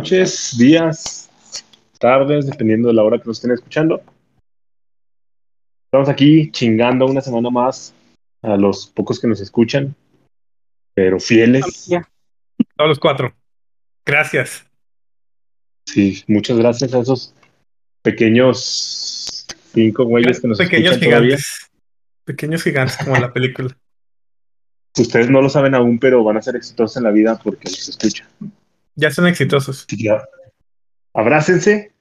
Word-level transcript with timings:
noches, 0.00 0.56
días, 0.56 1.28
tardes, 1.98 2.46
dependiendo 2.46 2.88
de 2.88 2.94
la 2.94 3.02
hora 3.02 3.18
que 3.18 3.26
nos 3.26 3.36
estén 3.36 3.50
escuchando. 3.50 4.02
Estamos 5.84 6.08
aquí 6.08 6.50
chingando 6.52 7.04
una 7.04 7.20
semana 7.20 7.50
más 7.50 7.92
a 8.40 8.56
los 8.56 8.86
pocos 8.86 9.20
que 9.20 9.28
nos 9.28 9.42
escuchan, 9.42 9.94
pero 10.94 11.20
fieles. 11.20 11.86
Todos 12.76 12.88
los 12.88 12.98
cuatro. 12.98 13.34
Gracias. 14.06 14.64
Sí, 15.84 16.24
muchas 16.26 16.56
gracias 16.56 16.94
a 16.94 17.00
esos 17.00 17.34
pequeños 18.00 19.46
cinco 19.74 20.04
güeyes 20.04 20.40
que 20.40 20.48
nos 20.48 20.56
Pequeños 20.56 20.92
escuchan 20.92 21.10
todavía. 21.10 21.36
gigantes. 21.36 21.70
Pequeños 22.24 22.62
gigantes, 22.62 22.96
como 22.96 23.16
en 23.16 23.22
la 23.22 23.32
película. 23.34 23.76
Ustedes 24.96 25.28
no 25.28 25.42
lo 25.42 25.50
saben 25.50 25.74
aún, 25.74 25.98
pero 25.98 26.24
van 26.24 26.38
a 26.38 26.42
ser 26.42 26.56
exitosos 26.56 26.96
en 26.96 27.02
la 27.02 27.10
vida 27.10 27.38
porque 27.44 27.68
los 27.68 27.86
escuchan. 27.86 28.26
Ya 28.94 29.10
son 29.10 29.26
exitosos. 29.26 29.86
Que 29.86 29.96
abrácense, 31.14 31.92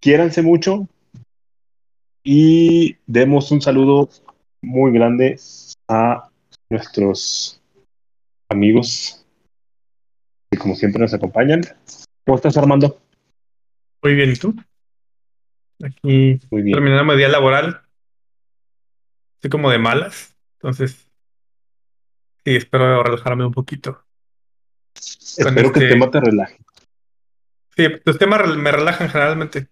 quiéranse 0.00 0.42
mucho 0.42 0.88
y 2.24 2.96
demos 3.06 3.50
un 3.50 3.60
saludo 3.60 4.08
muy 4.62 4.92
grande 4.92 5.38
a 5.88 6.28
nuestros 6.70 7.60
amigos 8.48 9.24
que 10.50 10.58
como 10.58 10.74
siempre 10.74 11.00
nos 11.00 11.14
acompañan. 11.14 11.62
¿Cómo 12.24 12.36
estás, 12.36 12.56
Armando? 12.56 13.00
Muy 14.02 14.14
bien, 14.14 14.30
¿y 14.32 14.36
tú? 14.36 14.54
Aquí 15.82 16.38
Muy 16.50 16.62
bien. 16.62 16.74
terminando 16.74 17.12
mi 17.12 17.18
día 17.18 17.28
laboral. 17.28 17.82
Estoy 19.36 19.50
como 19.50 19.70
de 19.70 19.78
malas. 19.78 20.36
Entonces, 20.58 21.10
sí, 22.44 22.56
espero 22.56 23.02
relajarme 23.02 23.44
un 23.44 23.52
poquito. 23.52 24.01
Espero 24.94 25.72
que 25.72 25.78
el 25.80 25.84
este- 25.84 25.88
tema 25.88 26.10
te 26.10 26.20
relaje. 26.20 26.58
Sí, 27.76 27.86
los 28.04 28.18
temas 28.18 28.56
me 28.56 28.70
relajan 28.70 29.08
generalmente. 29.08 29.68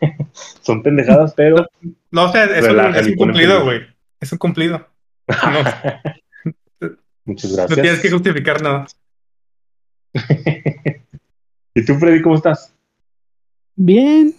Son 0.62 0.82
pendejadas, 0.82 1.34
pero 1.34 1.66
No, 2.10 2.24
o 2.26 2.32
sea, 2.32 2.44
es, 2.44 2.66
un, 2.66 2.80
es 2.94 3.16
cumplido, 3.16 3.64
güey. 3.64 3.82
Es 4.20 4.32
un 4.32 4.38
cumplido. 4.38 4.86
No, 5.28 5.36
muchas 7.24 7.50
no 7.50 7.56
gracias. 7.56 7.82
tienes 7.82 8.00
que 8.00 8.10
justificar 8.10 8.62
nada. 8.62 8.86
¿Y 11.74 11.84
tú, 11.84 11.94
Freddy, 11.94 12.20
cómo 12.20 12.34
estás? 12.34 12.74
Bien. 13.76 14.34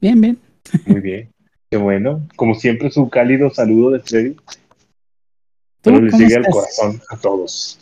Bien, 0.00 0.20
bien. 0.20 0.38
Muy 0.86 1.00
bien. 1.00 1.32
Qué 1.70 1.76
bueno. 1.76 2.26
Como 2.36 2.54
siempre, 2.54 2.90
su 2.90 3.08
cálido 3.08 3.50
saludo 3.50 3.90
de 3.90 4.00
Freddy. 4.00 4.36
¿Tú 5.82 5.90
Pero 5.90 6.00
les 6.00 6.14
llegue 6.18 6.36
al 6.36 6.46
corazón 6.46 7.00
a 7.10 7.16
todos. 7.16 7.78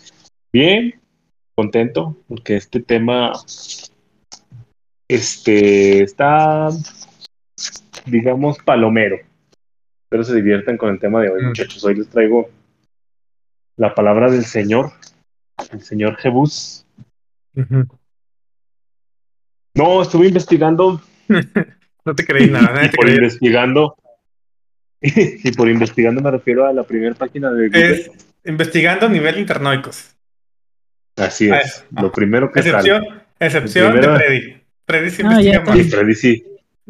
Bien, 0.53 1.01
contento, 1.55 2.17
porque 2.29 2.57
este 2.57 2.81
tema 2.81 3.33
este 5.09 6.03
está, 6.03 6.69
digamos, 8.07 8.59
palomero. 8.59 9.17
Espero 10.05 10.25
se 10.25 10.35
diviertan 10.35 10.77
con 10.77 10.91
el 10.91 10.99
tema 10.99 11.21
de 11.21 11.31
hoy, 11.31 11.43
Mm. 11.43 11.47
muchachos. 11.49 11.85
Hoy 11.85 11.95
les 11.97 12.09
traigo 12.09 12.49
la 13.77 13.95
palabra 13.95 14.31
del 14.31 14.45
Señor, 14.45 14.93
el 15.73 15.83
Señor 15.83 16.17
Jebús. 16.17 16.87
No, 19.75 20.03
estuve 20.03 20.29
investigando 20.29 21.01
No 22.05 22.15
te 22.15 22.25
creí 22.25 22.49
nada, 22.51 22.81
te 22.91 22.97
por 22.97 23.05
creí. 23.05 23.17
investigando, 23.17 23.97
y 25.45 25.53
por 25.53 25.69
investigando 25.69 26.21
me 26.21 26.31
refiero 26.31 26.67
a 26.67 26.73
la 26.73 26.83
primera 26.85 27.15
página 27.15 27.51
de 27.53 27.69
Google. 27.69 27.91
Es 27.93 28.11
investigando 28.45 29.09
nivel 29.09 29.39
internoicos. 29.39 30.15
Así 31.17 31.51
Ah, 31.51 31.59
es, 31.59 31.85
ah. 31.97 32.03
lo 32.03 32.13
primero 32.13 32.51
que 32.53 32.63
sale. 32.63 32.77
Excepción, 32.79 33.23
excepción 33.39 33.93
Primero- 33.93 34.13
de 34.13 34.19
Freddy. 34.19 34.63
Freddy 34.87 35.11
sí 35.11 35.23
Ah, 35.25 35.31
investiga 35.33 35.61
más. 35.65 35.79
Y 35.79 35.85
Freddy 35.85 36.15
sí. 36.15 36.45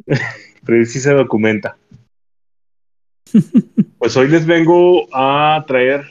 Freddy 0.65 0.87
sí 0.87 1.01
se 1.01 1.13
documenta. 1.13 1.77
Pues 3.99 4.17
hoy 4.17 4.29
les 4.29 4.47
vengo 4.47 5.07
a 5.13 5.63
traer 5.67 6.07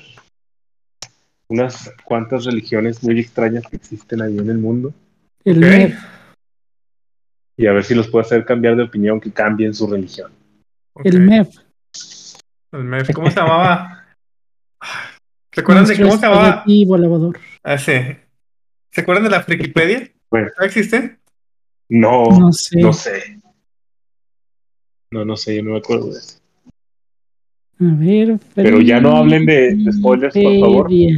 unas 1.49 1.91
cuantas 2.03 2.45
religiones 2.45 3.03
muy 3.03 3.19
extrañas 3.19 3.63
que 3.67 3.77
existen 3.77 4.21
ahí 4.21 4.37
en 4.37 4.47
el 4.47 4.59
mundo 4.59 4.93
El 5.43 5.57
Ok. 5.63 5.69
MEP. 5.71 5.93
y 7.57 7.65
a 7.65 7.71
ver 7.73 7.83
si 7.83 7.95
los 7.95 8.07
puedo 8.07 8.23
hacer 8.23 8.45
cambiar 8.45 8.75
de 8.75 8.83
opinión, 8.83 9.19
que 9.19 9.31
cambien 9.31 9.73
su 9.73 9.87
religión. 9.87 10.31
El 11.03 11.19
MEP. 11.21 11.47
El 12.71 12.83
MEF. 12.83 13.09
¿Cómo 13.13 13.29
se 13.29 13.35
llamaba? 13.39 14.05
¿Recuerdan 15.51 15.85
de 15.85 15.89
Monstruo 15.97 16.09
cómo 16.09 16.19
se 16.19 16.27
llamaba? 16.27 16.63
volador. 16.87 17.39
Ah, 17.63 17.77
sí. 17.77 17.93
¿Se 18.91 19.01
acuerdan 19.01 19.23
de 19.25 19.29
la 19.31 19.43
Frikipedia? 19.43 20.09
Bueno. 20.29 20.49
¿No 20.59 20.65
existe? 20.65 21.17
No, 21.89 22.25
No 22.25 22.53
sé. 22.53 22.79
no 22.79 22.93
sé. 22.93 23.39
No, 25.11 25.25
no 25.25 25.35
sé, 25.35 25.55
yo 25.55 25.63
no 25.63 25.71
me 25.71 25.77
acuerdo 25.79 26.11
de 26.11 26.19
eso. 26.19 26.39
A 27.81 27.95
ver. 27.95 28.39
Pero 28.53 28.79
ya 28.81 28.99
no 28.99 29.17
hablen 29.17 29.45
de- 29.45 29.75
de 29.75 29.91
spoilers, 29.91 30.33
por 30.33 30.59
favor. 30.59 30.89
Sí, 30.89 31.17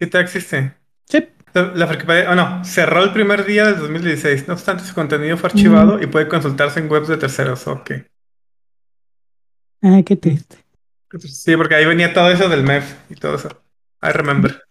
todavía 0.00 0.20
existe. 0.26 0.74
Sí. 1.08 1.26
La 1.54 1.86
Frikipedia, 1.86 2.30
oh 2.30 2.34
no, 2.34 2.64
cerró 2.64 3.02
el 3.04 3.12
primer 3.12 3.44
día 3.46 3.64
del 3.66 3.78
2016. 3.78 4.48
No 4.48 4.54
obstante, 4.54 4.84
su 4.84 4.94
contenido 4.94 5.36
fue 5.36 5.48
archivado 5.50 6.02
y 6.02 6.06
puede 6.06 6.28
consultarse 6.28 6.80
en 6.80 6.90
webs 6.90 7.08
de 7.08 7.16
terceros. 7.16 7.66
Ok. 7.66 7.92
Ah, 9.82 10.00
qué 10.04 10.16
triste. 10.16 10.56
Sí, 11.18 11.56
porque 11.56 11.74
ahí 11.74 11.84
venía 11.84 12.14
todo 12.14 12.30
eso 12.30 12.48
del 12.48 12.62
MEF 12.62 12.94
y 13.10 13.14
todo 13.16 13.34
eso. 13.36 13.48
I 14.02 14.10
remember. 14.12 14.62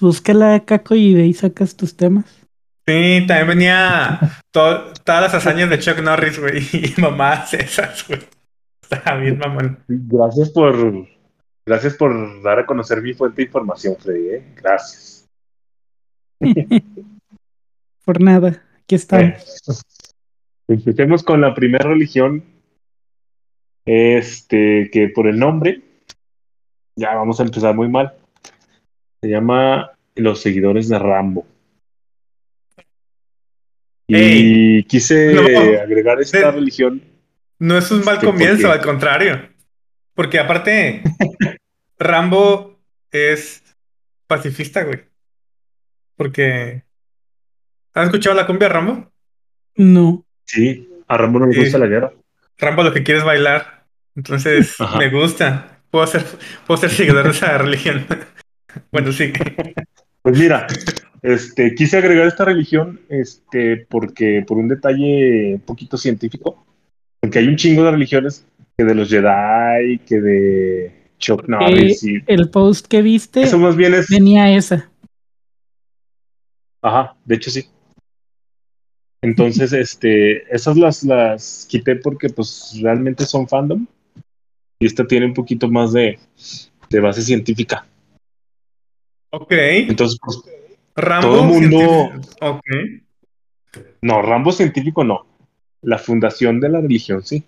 Búscala, 0.00 0.64
Caco, 0.64 0.94
y 0.94 1.14
de 1.14 1.22
ahí 1.22 1.34
sacas 1.34 1.76
tus 1.76 1.96
temas. 1.96 2.24
Sí, 2.86 3.24
también 3.26 3.48
venía 3.48 4.20
to- 4.50 4.92
todas 5.04 5.22
las 5.22 5.34
hazañas 5.34 5.70
de 5.70 5.78
Chuck 5.78 5.98
Norris, 6.00 6.38
güey, 6.38 6.58
y 6.72 7.00
mamás 7.00 7.54
esas, 7.54 8.06
güey. 8.06 8.20
Estaba 8.82 9.16
bien, 9.18 9.38
mamón. 9.38 9.78
Gracias 9.88 10.50
por, 10.50 11.06
gracias 11.66 11.94
por 11.94 12.42
dar 12.42 12.60
a 12.60 12.66
conocer 12.66 13.02
mi 13.02 13.14
fuente 13.14 13.42
de 13.42 13.46
información, 13.46 13.96
Freddy. 13.98 14.28
¿eh? 14.30 14.52
Gracias. 14.56 15.26
Por 18.04 18.20
nada. 18.20 18.62
Aquí 18.82 18.94
estamos. 18.94 19.82
Empecemos 20.68 21.22
con 21.24 21.40
la 21.40 21.54
primera 21.54 21.88
religión, 21.88 22.44
este, 23.86 24.90
que 24.92 25.08
por 25.08 25.26
el 25.28 25.38
nombre, 25.38 25.80
ya 26.96 27.14
vamos 27.14 27.40
a 27.40 27.44
empezar 27.44 27.74
muy 27.74 27.88
mal. 27.88 28.14
Se 29.22 29.28
llama 29.30 29.92
Los 30.14 30.40
Seguidores 30.42 30.88
de 30.88 30.98
Rambo. 30.98 31.46
Y 34.08 34.14
Ey, 34.16 34.84
quise 34.84 35.32
no, 35.34 35.80
agregar 35.80 36.20
esta 36.20 36.38
de- 36.38 36.50
religión. 36.52 37.02
No 37.58 37.78
es 37.78 37.90
un 37.90 38.04
mal 38.04 38.18
¿por 38.20 38.30
comienzo, 38.32 38.70
al 38.70 38.82
contrario. 38.82 39.48
Porque 40.14 40.38
aparte, 40.38 41.02
Rambo 41.98 42.78
es 43.10 43.62
pacifista, 44.26 44.84
güey. 44.84 45.00
Porque. 46.16 46.84
¿Has 47.94 48.06
escuchado 48.06 48.36
la 48.36 48.46
cumbia 48.46 48.68
Rambo? 48.68 49.10
No. 49.76 50.24
Sí, 50.44 50.88
a 51.08 51.16
Rambo 51.16 51.40
no 51.40 51.46
le 51.46 51.58
gusta 51.58 51.78
la 51.78 51.86
guerra. 51.86 52.12
Rambo 52.58 52.82
lo 52.82 52.92
que 52.92 53.02
quiere 53.02 53.18
es 53.20 53.24
bailar. 53.26 53.75
Entonces, 54.16 54.74
Ajá. 54.80 54.98
me 54.98 55.10
gusta. 55.10 55.80
Puedo 55.90 56.06
ser, 56.06 56.24
puedo 56.66 56.80
ser 56.80 56.90
seguidor 56.90 57.24
de 57.24 57.30
esa 57.30 57.58
religión. 57.58 58.06
bueno, 58.90 59.12
sí. 59.12 59.32
Pues 60.22 60.38
mira, 60.38 60.66
este, 61.22 61.74
quise 61.74 61.98
agregar 61.98 62.26
esta 62.26 62.44
religión, 62.44 63.00
este, 63.08 63.86
porque 63.88 64.44
por 64.46 64.58
un 64.58 64.68
detalle 64.68 65.54
un 65.54 65.60
poquito 65.60 65.96
científico, 65.96 66.66
porque 67.20 67.38
hay 67.38 67.48
un 67.48 67.56
chingo 67.56 67.84
de 67.84 67.92
religiones 67.92 68.46
que 68.76 68.84
de 68.84 68.94
los 68.94 69.08
Jedi, 69.08 69.98
que 70.06 70.20
de 70.20 71.10
Chuck 71.18 71.48
Norris 71.48 72.02
y 72.04 72.22
El 72.26 72.50
post 72.50 72.86
que 72.86 73.02
viste 73.02 73.42
eso 73.42 73.58
más 73.58 73.74
bien 73.74 73.94
es, 73.94 74.08
venía 74.08 74.54
esa. 74.54 74.90
ajá, 76.82 77.16
de 77.24 77.34
hecho 77.34 77.50
sí. 77.50 77.66
Entonces, 79.22 79.72
este, 79.72 80.42
esas 80.54 80.76
las, 80.76 81.02
las 81.02 81.66
quité 81.70 81.96
porque 81.96 82.28
pues 82.28 82.78
realmente 82.82 83.24
son 83.24 83.48
fandom 83.48 83.86
y 84.78 84.86
esta 84.86 85.06
tiene 85.06 85.26
un 85.26 85.34
poquito 85.34 85.68
más 85.68 85.92
de, 85.92 86.18
de 86.90 87.00
base 87.00 87.22
científica. 87.22 87.86
Ok. 89.30 89.52
Entonces, 89.52 90.18
pues, 90.22 90.42
Rambo. 90.94 91.28
todo 91.28 91.44
mundo- 91.44 91.78
científico. 91.78 92.46
Ok. 92.46 92.64
No, 94.02 94.22
Rambo 94.22 94.52
científico 94.52 95.04
no. 95.04 95.26
La 95.82 95.98
fundación 95.98 96.60
de 96.60 96.68
la 96.68 96.80
religión, 96.80 97.22
sí. 97.22 97.44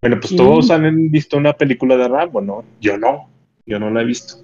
Bueno, 0.00 0.18
pues 0.20 0.30
Sí. 0.30 0.36
todos 0.36 0.70
han 0.70 1.10
visto 1.10 1.36
una 1.36 1.52
película 1.52 1.96
de 1.96 2.08
Rambo, 2.08 2.40
¿no? 2.40 2.64
Yo 2.80 2.96
no. 2.98 3.28
Yo 3.66 3.78
no 3.78 3.90
la 3.90 4.02
he 4.02 4.04
visto. 4.04 4.36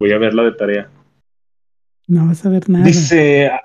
Voy 0.00 0.12
a 0.12 0.18
verla 0.18 0.42
de 0.42 0.52
tarea. 0.52 0.90
No 2.08 2.26
vas 2.26 2.44
a 2.44 2.48
ver 2.50 2.68
nada. 2.68 2.84
Dice, 2.84 3.46
"A- 3.46 3.63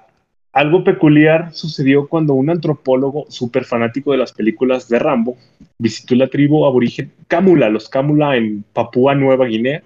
algo 0.52 0.84
peculiar 0.84 1.54
sucedió 1.54 2.08
cuando 2.08 2.34
un 2.34 2.50
antropólogo 2.50 3.26
súper 3.30 3.66
fanático 3.66 4.12
de 4.12 4.18
las 4.18 4.34
películas 4.34 4.90
de 4.90 4.98
Rambo 4.98 5.38
visitó 5.78 6.16
la 6.16 6.28
tribu 6.28 6.66
aborigen 6.66 7.12
Cámula, 7.28 7.70
los 7.70 7.88
Cámula 7.88 8.36
en 8.36 8.64
Papúa 8.74 9.14
Nueva 9.14 9.46
Guinea, 9.46 9.84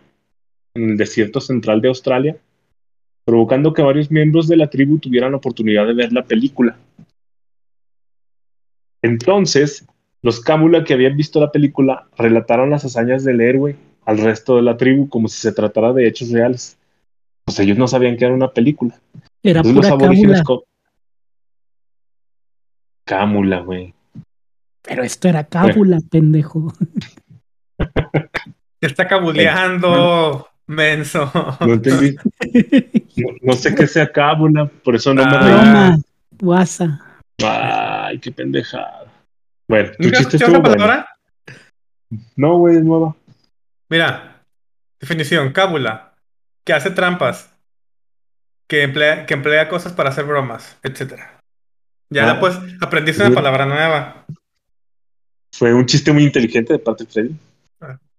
en 0.74 0.92
el 0.92 0.98
desierto 0.98 1.42
central 1.42 1.82
de 1.82 1.90
Australia. 1.90 2.38
provocando 3.26 3.74
que 3.74 3.82
varios 3.82 4.12
miembros 4.12 4.50
de 4.50 4.58
la 4.58 4.70
tribu 4.70 5.00
tuvieran 5.00 5.32
la 5.32 5.38
oportunidad 5.38 5.88
de 5.88 5.94
ver 5.94 6.12
la 6.12 6.26
película. 6.26 6.78
Entonces, 9.02 9.88
los 10.22 10.42
Cámula 10.42 10.84
que 10.84 10.94
habían 10.94 11.16
visto 11.16 11.40
la 11.40 11.52
película 11.52 12.08
relataron 12.18 12.70
las 12.70 12.84
hazañas 12.84 13.24
del 13.24 13.40
héroe 13.40 13.78
al 14.06 14.18
resto 14.18 14.58
de 14.58 14.62
la 14.62 14.76
tribu 14.76 15.08
como 15.08 15.30
si 15.30 15.40
se 15.40 15.54
tratara 15.54 15.94
de 15.94 16.08
hechos 16.08 16.32
reales. 16.32 16.78
Pues 17.46 17.60
ellos 17.60 17.78
no 17.78 17.88
sabían 17.88 18.18
que 18.18 18.26
era 18.26 18.34
una 18.34 18.52
película. 18.52 19.00
Era 19.44 19.62
los 19.62 19.74
pura 19.74 19.90
cámula. 23.06 23.60
güey. 23.60 23.94
Pero 24.82 25.04
esto 25.04 25.28
era 25.28 25.44
cábula, 25.46 26.00
pendejo. 26.10 26.74
Te 28.80 28.88
está 28.88 29.08
cabuleando, 29.08 30.48
menso. 30.68 31.32
No 31.62 31.74
entendí. 31.74 32.16
No, 33.16 33.30
no 33.42 33.54
sé 33.54 33.74
qué 33.76 33.88
sea 33.88 34.12
cábula, 34.12 34.66
por 34.84 34.96
eso 34.96 35.14
no 35.14 35.24
me 35.26 35.30
Ah. 35.36 35.40
reí. 35.42 35.54
Broma. 35.54 35.98
Guasa. 36.40 37.02
Ay, 37.44 38.20
qué 38.20 38.32
pendejada. 38.32 39.06
Bueno, 39.70 39.92
tu 39.92 40.04
¿Nunca 40.04 40.18
has 40.18 40.24
chiste 40.24 40.38
escuchado 40.38 40.58
estuvo 40.58 40.62
bueno. 40.70 40.84
palabra? 40.86 41.10
No, 42.36 42.58
güey, 42.58 42.78
es 42.78 42.84
nueva. 42.84 43.16
Mira, 43.90 44.42
definición, 45.00 45.52
cábula, 45.54 46.14
que 46.66 46.74
hace 46.74 46.92
trampas, 46.92 47.53
que 48.74 48.82
emplea, 48.82 49.28
que 49.28 49.36
emplea 49.36 49.70
cosas 49.70 49.94
para 49.94 50.10
hacer 50.10 50.26
bromas, 50.26 50.80
etcétera. 50.82 51.40
Ya 52.10 52.32
Ah. 52.32 52.40
pues 52.40 52.58
aprendiste 52.82 53.24
una 53.24 53.36
palabra 53.36 53.68
nueva. 53.68 54.26
Fue 55.54 55.72
un 55.76 55.86
chiste 55.86 56.12
muy 56.12 56.24
inteligente 56.24 56.74
de 56.74 56.80
parte 56.80 57.04
de 57.04 57.12
Freddy. 57.12 57.36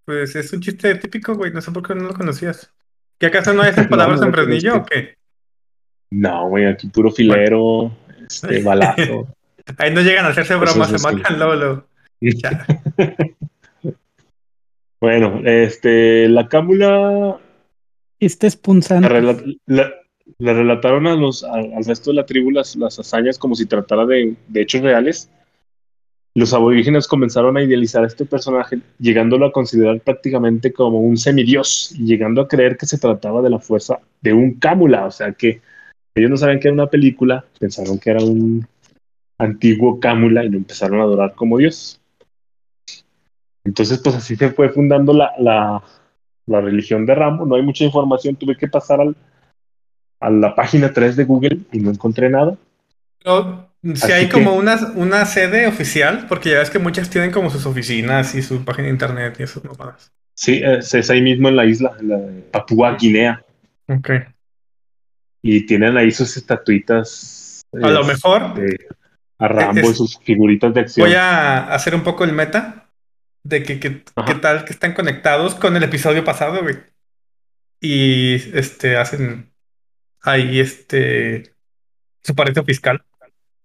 Pues 0.05 0.37
es 0.37 0.53
un 0.53 0.61
chiste 0.61 0.95
típico, 0.95 1.35
güey. 1.35 1.53
No 1.53 1.61
sé 1.61 1.73
por 1.73 1.85
qué 1.85 1.97
no 1.97 2.05
lo 2.05 2.15
conocías. 2.15 2.73
¿Que 3.19 3.27
acaso 3.27 3.53
no 3.53 3.63
hay 3.63 3.71
esas 3.73 3.89
palabras 3.89 4.21
no 4.21 4.27
en 4.27 4.33
lo 4.33 4.37
Fresnillo 4.37 4.77
o 4.77 4.85
qué? 4.85 5.17
No, 6.13 6.49
güey, 6.49 6.67
aquí 6.67 6.87
puro 6.87 7.11
filero, 7.11 7.91
este, 8.25 8.63
balazo. 8.63 9.27
Ahí 9.79 9.93
no 9.93 10.03
llegan 10.03 10.25
a 10.25 10.29
hacerse 10.29 10.55
bromas, 10.55 10.89
se 10.89 10.99
matan 10.99 11.37
Lolo. 11.41 11.89
Bueno, 15.01 15.43
este, 15.45 16.29
la 16.29 16.49
cámula 16.49 17.39
Este 18.21 18.47
es 18.47 18.55
le, 18.55 18.61
punzante. 18.63 19.59
Le- 20.39 20.55
relataron 20.55 21.07
a 21.07 21.15
los, 21.15 21.45
al 21.45 21.85
resto 21.85 22.11
de 22.11 22.17
la 22.17 22.27
tribu 22.27 22.51
las, 22.51 22.77
las 22.77 22.99
hazañas 22.99 23.39
como 23.39 23.55
si 23.55 23.67
tratara 23.67 24.07
de, 24.07 24.37
de 24.49 24.61
hechos 24.61 24.83
reales. 24.83 25.31
Los 26.37 26.53
aborígenes 26.53 27.07
comenzaron 27.07 27.57
a 27.57 27.63
idealizar 27.63 28.03
a 28.03 28.09
este 28.09 28.25
personaje, 28.25 28.81
llegándolo 28.99 29.47
a 29.47 29.53
considerar 29.53 30.01
prácticamente 30.01 30.73
como 30.73 31.01
un 31.01 31.17
semidios, 31.17 31.93
y 31.97 32.07
llegando 32.07 32.43
a 32.43 32.49
creer 32.49 32.77
que 32.77 32.87
se 32.87 32.99
trataba 32.99 33.41
de 33.41 33.51
la 33.51 33.61
fuerza 33.61 34.01
de 34.21 34.33
un 34.33 34.55
cámula, 34.55 35.07
o 35.07 35.13
sea 35.13 35.33
que 35.33 35.61
ellos 36.17 36.31
no 36.31 36.37
sabían 36.37 36.59
que 36.59 36.69
era 36.69 36.75
una 36.75 36.89
película, 36.89 37.45
pensaron 37.61 37.99
que 37.99 38.11
era 38.11 38.25
un 38.25 38.67
antiguo 39.39 40.01
cámula 40.01 40.45
y 40.45 40.49
lo 40.49 40.57
empezaron 40.57 41.01
a 41.01 41.05
adorar 41.05 41.35
como 41.35 41.59
dios. 41.59 42.01
Entonces, 43.65 44.01
pues 44.03 44.15
así 44.17 44.37
se 44.37 44.51
fue 44.51 44.69
fundando 44.69 45.13
la, 45.13 45.33
la, 45.39 45.83
la 46.47 46.61
religión 46.61 47.07
de 47.07 47.15
Rambo. 47.15 47.47
No 47.47 47.55
hay 47.55 47.63
mucha 47.63 47.85
información, 47.85 48.37
tuve 48.37 48.57
que 48.57 48.69
pasar 48.69 49.01
al, 49.01 49.17
a 50.21 50.31
la 50.31 50.55
página 50.55 50.93
3 50.93 51.17
de 51.17 51.25
Google 51.25 51.59
y 51.73 51.79
no 51.81 51.91
encontré 51.91 52.29
nada. 52.31 52.57
Si 53.23 53.91
Así 54.05 54.13
hay 54.13 54.27
que- 54.27 54.33
como 54.33 54.55
una, 54.55 54.77
una 54.95 55.25
sede 55.27 55.67
oficial, 55.67 56.27
porque 56.29 56.51
ya 56.51 56.59
ves 56.59 56.71
que 56.71 56.79
muchas 56.79 57.11
tienen 57.11 57.31
como 57.31 57.51
sus 57.51 57.67
oficinas 57.67 58.35
y 58.35 58.43
su 58.43 58.65
página 58.65 58.87
de 58.87 58.93
internet 58.93 59.37
y 59.39 59.43
esas 59.43 59.63
mamadas. 59.65 60.11
Sí, 60.35 60.61
es, 60.65 60.93
es 60.95 61.11
ahí 61.11 61.23
mismo 61.23 61.49
en 61.49 61.57
la 61.57 61.65
isla, 61.65 61.93
en 62.01 62.09
la 62.09 62.19
Papúa 62.51 62.97
Guinea. 62.97 63.45
Ok. 63.89 64.11
Y 65.43 65.67
tienen 65.67 65.97
ahí 65.97 66.11
sus 66.11 66.37
estatuitas. 66.37 67.63
A 67.83 67.91
lo 67.91 68.03
eh, 68.03 68.07
mejor 68.07 68.55
de- 68.55 68.79
a 69.39 69.49
Rambo 69.49 69.81
Es- 69.81 69.91
y 69.91 69.95
sus 69.95 70.19
figuritas 70.19 70.73
de 70.73 70.81
acción. 70.81 71.07
voy 71.07 71.15
a 71.17 71.73
hacer 71.75 71.95
un 71.95 72.03
poco 72.03 72.25
el 72.25 72.33
meta 72.33 72.89
de 73.43 73.63
que, 73.63 73.79
qué 73.79 74.03
tal 74.41 74.65
que 74.65 74.73
están 74.73 74.95
conectados 74.95 75.55
con 75.55 75.77
el 75.77 75.83
episodio 75.83 76.25
pasado, 76.25 76.63
güey. 76.63 76.77
Y 77.81 78.37
este 78.57 78.97
hacen 78.97 79.51
ahí 80.25 80.61
este 80.61 81.53
su 82.23 82.35
pareto 82.35 82.65
fiscal 82.65 83.05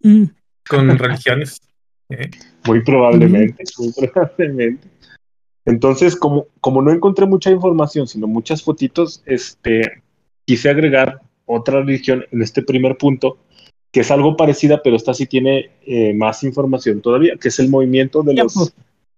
Mm, 0.01 0.23
con 0.67 0.97
religiones. 0.97 1.61
Eh, 2.09 2.29
Muy 2.65 2.81
probablemente, 2.83 3.63
muy 3.77 3.91
probablemente. 4.13 4.87
Entonces, 5.65 6.15
como, 6.15 6.47
como 6.61 6.81
no 6.81 6.91
encontré 6.91 7.25
mucha 7.25 7.51
información, 7.51 8.07
sino 8.07 8.27
muchas 8.27 8.63
fotitos, 8.63 9.21
este, 9.25 10.01
quise 10.45 10.69
agregar 10.69 11.21
otra 11.45 11.81
religión 11.81 12.25
en 12.31 12.41
este 12.41 12.63
primer 12.63 12.97
punto, 12.97 13.37
que 13.91 13.99
es 14.01 14.09
algo 14.09 14.35
parecida, 14.35 14.81
pero 14.81 14.95
esta 14.95 15.13
sí 15.13 15.27
tiene 15.27 15.71
eh, 15.85 16.13
más 16.13 16.43
información 16.43 17.01
todavía, 17.01 17.35
que 17.39 17.49
es 17.49 17.59
el 17.59 17.69
movimiento 17.69 18.23
de 18.23 18.35
los, 18.35 18.73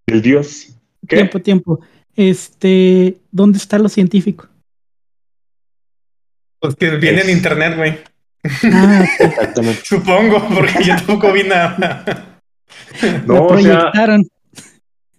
del 0.08 0.22
dios. 0.22 0.76
¿Qué? 1.08 1.18
Tiempo, 1.18 1.40
tiempo. 1.42 1.80
Este, 2.16 3.18
¿dónde 3.32 3.58
está 3.58 3.80
lo 3.80 3.88
científico? 3.88 4.48
Pues 6.62 6.76
que 6.76 6.92
viene 6.98 7.22
en 7.22 7.32
internet, 7.32 7.76
güey. 7.76 7.98
Ah, 8.72 9.04
Exactamente. 9.20 9.82
Supongo, 9.84 10.48
porque 10.50 10.84
yo 10.84 10.96
tampoco 10.96 11.34
vi 11.34 11.44
nada. 11.44 12.38
No, 13.26 13.34
la 13.34 13.42
o 13.42 13.60
sea, 13.60 13.78
proyectaron. 13.80 14.24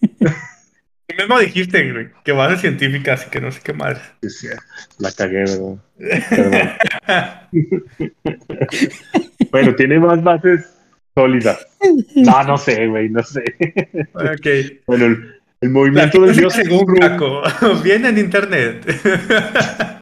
Tú 0.00 1.16
mismo 1.18 1.38
dijiste, 1.40 1.92
güey, 1.92 2.08
que 2.24 2.32
va 2.32 2.46
a 2.46 2.50
ser 2.50 2.58
científica, 2.60 3.14
así 3.14 3.28
que 3.28 3.40
no 3.40 3.50
sé 3.50 3.60
qué 3.62 3.72
madre. 3.72 4.00
sí, 4.22 4.30
sí, 4.30 4.48
la 4.98 5.10
cagué, 5.12 5.44
¿verdad? 5.44 5.78
Perdón. 6.30 6.70
Bueno, 9.50 9.74
tiene 9.74 9.98
más 9.98 10.22
bases 10.22 10.72
sólidas. 11.14 11.66
No, 12.14 12.42
no 12.44 12.56
sé, 12.56 12.86
güey, 12.86 13.10
no 13.10 13.22
sé. 13.22 13.42
ok. 14.14 14.80
Bueno, 14.86 15.04
el, 15.06 15.42
el 15.60 15.68
La 15.68 15.68
movimiento 15.68 16.22
del 16.22 16.34
dios 16.36 16.54
según. 16.54 16.86
Viene 17.84 18.08
en 18.08 18.18
internet. 18.18 19.98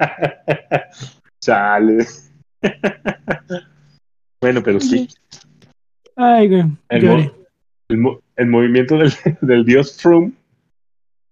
Chale. 1.40 2.06
bueno, 4.40 4.62
pero 4.62 4.80
sí. 4.80 5.08
Ay, 6.16 6.48
güey. 6.48 6.64
El, 6.88 7.06
mo- 7.06 7.32
el 7.88 7.96
mo- 7.98 8.20
el 8.36 8.46
movimiento 8.46 8.96
del, 8.98 9.12
del 9.40 9.64
dios 9.64 10.00
Froome 10.00 10.32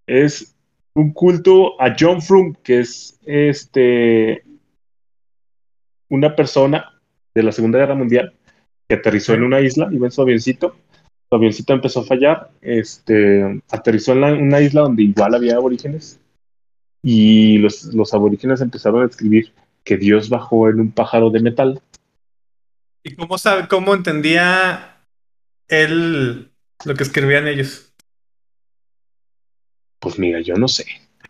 es 0.07 0.55
un 0.95 1.13
culto 1.13 1.81
a 1.81 1.95
John 1.99 2.21
Froome, 2.23 2.55
que 2.63 2.81
es 2.81 3.19
este 3.25 4.45
una 6.11 6.35
persona 6.35 6.93
de 7.35 7.43
la 7.43 7.53
Segunda 7.53 7.79
Guerra 7.79 7.95
Mundial 7.95 8.35
que 8.89 8.95
aterrizó 8.97 9.35
en 9.35 9.43
una 9.43 9.61
isla, 9.61 9.89
iba 9.93 10.07
en 10.07 10.11
su 10.13 10.23
avioncito. 10.23 10.75
Su 11.31 11.37
avioncito 11.37 11.75
empezó 11.75 12.01
a 12.01 12.05
fallar, 12.05 12.51
este, 12.63 13.61
aterrizó 13.71 14.13
en 14.13 14.21
la- 14.23 14.33
una 14.33 14.61
isla 14.63 14.81
donde 14.81 15.03
igual 15.03 15.35
había 15.35 15.57
aborígenes 15.57 16.19
y 17.03 17.59
los, 17.59 17.85
los 17.95 18.13
aborígenes 18.15 18.61
empezaron 18.61 19.03
a 19.03 19.07
escribir 19.07 19.53
que 19.85 19.97
Dios 19.97 20.29
bajó 20.29 20.69
en 20.69 20.81
un 20.81 20.91
pájaro 20.93 21.31
de 21.31 21.41
metal 21.41 21.83
¿Y 23.05 23.15
cómo 23.15 23.39
sabe, 23.39 23.69
cómo 23.69 23.95
entendía 23.95 24.99
él 25.69 26.51
lo 26.85 26.95
que 26.95 27.05
escribían 27.05 27.47
ellos? 27.47 27.93
Pues 30.01 30.19
mira, 30.19 30.41
yo 30.41 30.55
no 30.57 30.69
sé. 30.69 30.85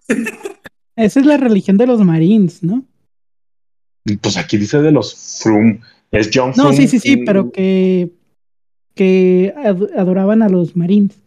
Esa 0.97 1.21
es 1.21 1.27
la 1.27 1.37
religión 1.37 1.77
de 1.77 1.87
los 1.87 2.01
marines, 2.01 2.63
¿no? 2.63 2.85
Pues 4.21 4.37
aquí 4.37 4.57
dice 4.57 4.81
de 4.81 4.91
los 4.91 5.41
Froome. 5.43 5.81
Es 6.11 6.31
John 6.33 6.53
No, 6.57 6.73
sí, 6.73 6.89
sí, 6.89 6.99
sí, 6.99 7.19
pero 7.19 7.53
que, 7.53 8.11
que 8.95 9.55
ad- 9.57 9.93
adoraban 9.97 10.43
a 10.43 10.49
los 10.49 10.75
marines. 10.75 11.21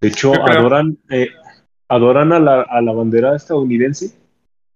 De 0.00 0.08
hecho, 0.08 0.32
adoran, 0.34 0.98
eh, 1.10 1.28
adoran 1.88 2.32
a 2.32 2.38
la, 2.40 2.62
a 2.62 2.80
la 2.80 2.92
bandera 2.92 3.34
estadounidense 3.36 4.12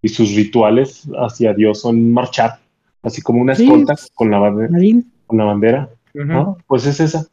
y 0.00 0.08
sus 0.08 0.34
rituales 0.34 1.08
hacia 1.16 1.52
Dios 1.54 1.80
son 1.80 2.10
marchar, 2.12 2.58
así 3.02 3.20
como 3.22 3.40
una 3.40 3.54
Sí. 3.54 3.64
escolta 3.64 3.94
con 4.14 4.30
la, 4.30 4.38
bande- 4.38 4.68
Marín. 4.68 5.12
con 5.26 5.38
la 5.38 5.44
bandera. 5.44 5.88
¿no? 6.14 6.58
Pues 6.66 6.84
es 6.86 7.00
esa. 7.00 7.26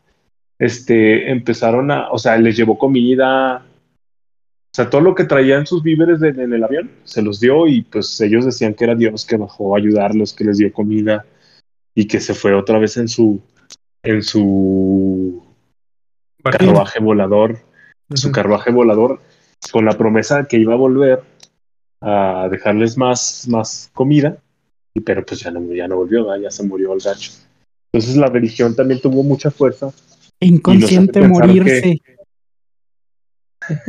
Este, 0.58 1.32
empezaron 1.32 1.92
a, 1.92 2.10
o 2.12 2.18
sea, 2.18 2.38
les 2.38 2.56
llevó 2.58 2.78
comida, 2.78 3.58
o 3.66 4.74
sea, 4.74 4.90
todo 4.90 5.02
lo 5.02 5.16
que 5.16 5.24
traían 5.26 5.66
sus 5.66 5.82
víveres 5.84 6.20
de- 6.20 6.30
en 6.30 6.54
el 6.54 6.64
avión, 6.64 6.92
se 7.04 7.22
los 7.22 7.40
dio 7.40 7.68
y 7.68 7.82
pues 7.82 8.20
ellos 8.22 8.46
decían 8.46 8.74
que 8.74 8.84
era 8.86 8.96
Dios 8.96 9.26
que 9.26 9.38
bajó 9.38 9.76
a 9.76 9.80
ayudarlos, 9.80 10.34
que 10.34 10.44
les 10.46 10.58
dio 10.58 10.72
comida 10.72 11.26
y 11.96 12.08
que 12.08 12.20
se 12.20 12.34
fue 12.34 12.54
otra 12.54 12.78
vez 12.80 12.96
en 12.98 13.08
su, 13.08 13.42
en 14.04 14.22
su 14.22 15.44
Barquín. 16.44 16.68
carruaje 16.70 17.00
volador, 17.00 17.60
su 18.14 18.28
Ujú. 18.28 18.34
carruaje 18.36 18.72
volador, 18.72 19.20
con 19.72 19.86
la 19.86 19.98
promesa 19.98 20.46
que 20.46 20.58
iba 20.58 20.74
a 20.74 20.78
volver 20.78 21.22
a 22.02 22.48
dejarles 22.50 22.98
más, 22.98 23.46
más 23.50 23.90
comida, 23.94 24.38
y- 24.94 25.02
pero 25.02 25.26
pues 25.26 25.42
ya 25.42 25.52
no, 25.52 25.62
ya 25.74 25.88
no 25.88 25.98
volvió, 25.98 26.26
¿verdad? 26.26 26.44
ya 26.44 26.52
se 26.52 26.64
murió 26.64 26.94
el 26.94 27.00
gacho. 27.02 27.32
Entonces 27.92 28.16
la 28.18 28.28
religión 28.28 28.76
también 28.76 29.02
tuvo 29.02 29.24
mucha 29.24 29.52
fuerza 29.52 29.92
Inconsciente 30.40 31.22
morirse. 31.28 32.00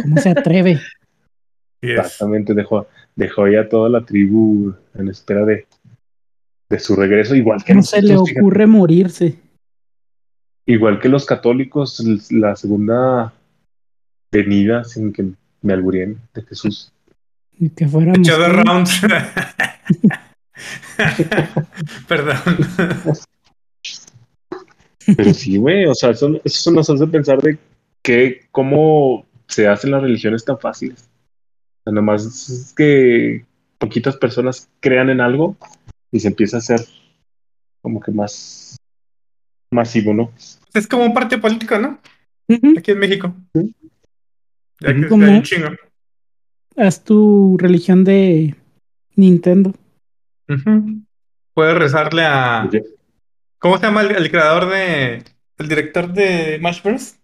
¿Cómo 0.02 0.16
se 0.18 0.30
atreve? 0.30 0.80
Exactamente, 1.82 2.52
dejó, 2.54 2.86
dejó 3.16 3.48
ya 3.48 3.68
toda 3.68 3.88
la 3.88 4.04
tribu 4.04 4.74
en 4.94 5.08
espera 5.08 5.44
de, 5.44 5.66
de 6.68 6.78
su 6.78 6.96
regreso, 6.96 7.34
igual 7.34 7.62
que 7.64 7.74
No 7.74 7.82
se 7.82 8.02
le 8.02 8.18
fíjate. 8.18 8.38
ocurre 8.40 8.66
morirse. 8.66 9.38
Igual 10.66 11.00
que 11.00 11.08
los 11.08 11.24
católicos, 11.24 12.02
la 12.30 12.54
segunda 12.54 13.32
venida, 14.32 14.84
sin 14.84 15.12
que 15.12 15.30
me 15.62 15.72
alburíen, 15.72 16.20
de 16.34 16.42
Jesús. 16.42 16.92
Y 17.58 17.70
que 17.70 17.86
todos. 17.86 18.64
rounds. 18.64 19.00
Perdón. 22.08 22.36
Pero 25.16 25.34
sí, 25.34 25.58
güey, 25.58 25.86
o 25.86 25.94
sea, 25.94 26.10
eso, 26.10 26.40
eso 26.44 26.70
nos 26.70 26.88
hace 26.88 27.06
pensar 27.06 27.40
de 27.40 27.58
que 28.02 28.46
cómo 28.50 29.26
se 29.46 29.68
hacen 29.68 29.90
las 29.90 30.02
religiones 30.02 30.44
tan 30.44 30.58
fáciles. 30.58 31.08
O 31.80 31.82
sea, 31.84 31.92
nomás 31.92 32.24
es 32.24 32.74
que 32.74 33.44
poquitas 33.78 34.16
personas 34.16 34.68
crean 34.80 35.10
en 35.10 35.20
algo 35.20 35.56
y 36.12 36.20
se 36.20 36.28
empieza 36.28 36.56
a 36.56 36.60
hacer 36.60 36.80
como 37.82 38.00
que 38.00 38.12
más 38.12 38.76
masivo, 39.70 40.12
¿no? 40.12 40.32
Es 40.74 40.86
como 40.86 41.04
un 41.04 41.14
partido 41.14 41.40
político, 41.40 41.78
¿no? 41.78 41.98
Aquí 42.76 42.92
en 42.92 42.98
México. 42.98 43.34
Sí. 43.54 43.74
Ya 44.80 44.94
que 44.94 45.08
¿Cómo? 45.08 45.42
chingo. 45.42 45.68
Haz 46.76 47.04
tu 47.04 47.56
religión 47.58 48.04
de 48.04 48.54
Nintendo. 49.16 49.74
Ujú. 50.48 51.02
Puedes 51.54 51.76
rezarle 51.76 52.22
a. 52.24 52.68
¿Cómo 53.58 53.76
se 53.78 53.84
llama 53.86 54.02
el, 54.02 54.12
el 54.16 54.30
creador 54.30 54.70
de. 54.70 55.22
El 55.58 55.68
director 55.68 56.10
de 56.12 56.56
Smash 56.58 56.82
Bros? 56.82 57.16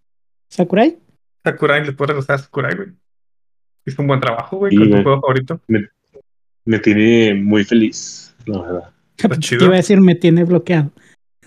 ¿Sakurai? 0.51 0.99
Sakurai, 1.43 1.85
le 1.85 1.93
puedes 1.93 2.17
rezar 2.17 2.37
a 2.37 2.39
Sakurai, 2.39 2.75
güey. 2.77 2.89
Hizo 3.87 4.03
un 4.03 4.09
buen 4.09 4.21
trabajo, 4.21 4.59
güey, 4.59 4.73
Sí, 4.73 4.77
con 4.77 4.87
tu 4.87 4.91
güey. 4.93 5.03
juego 5.05 5.21
favorito. 5.23 5.61
me 6.67 6.79
tiene 6.81 7.35
muy 7.35 7.65
feliz, 7.65 8.35
la 8.45 8.61
verdad. 8.61 8.91
Está 9.17 9.37
chido. 9.39 9.61
Te 9.61 9.65
iba 9.67 9.75
a 9.75 9.79
decir, 9.79 10.01
me 10.01 10.15
tiene 10.17 10.45
bloqueado. 10.45 10.91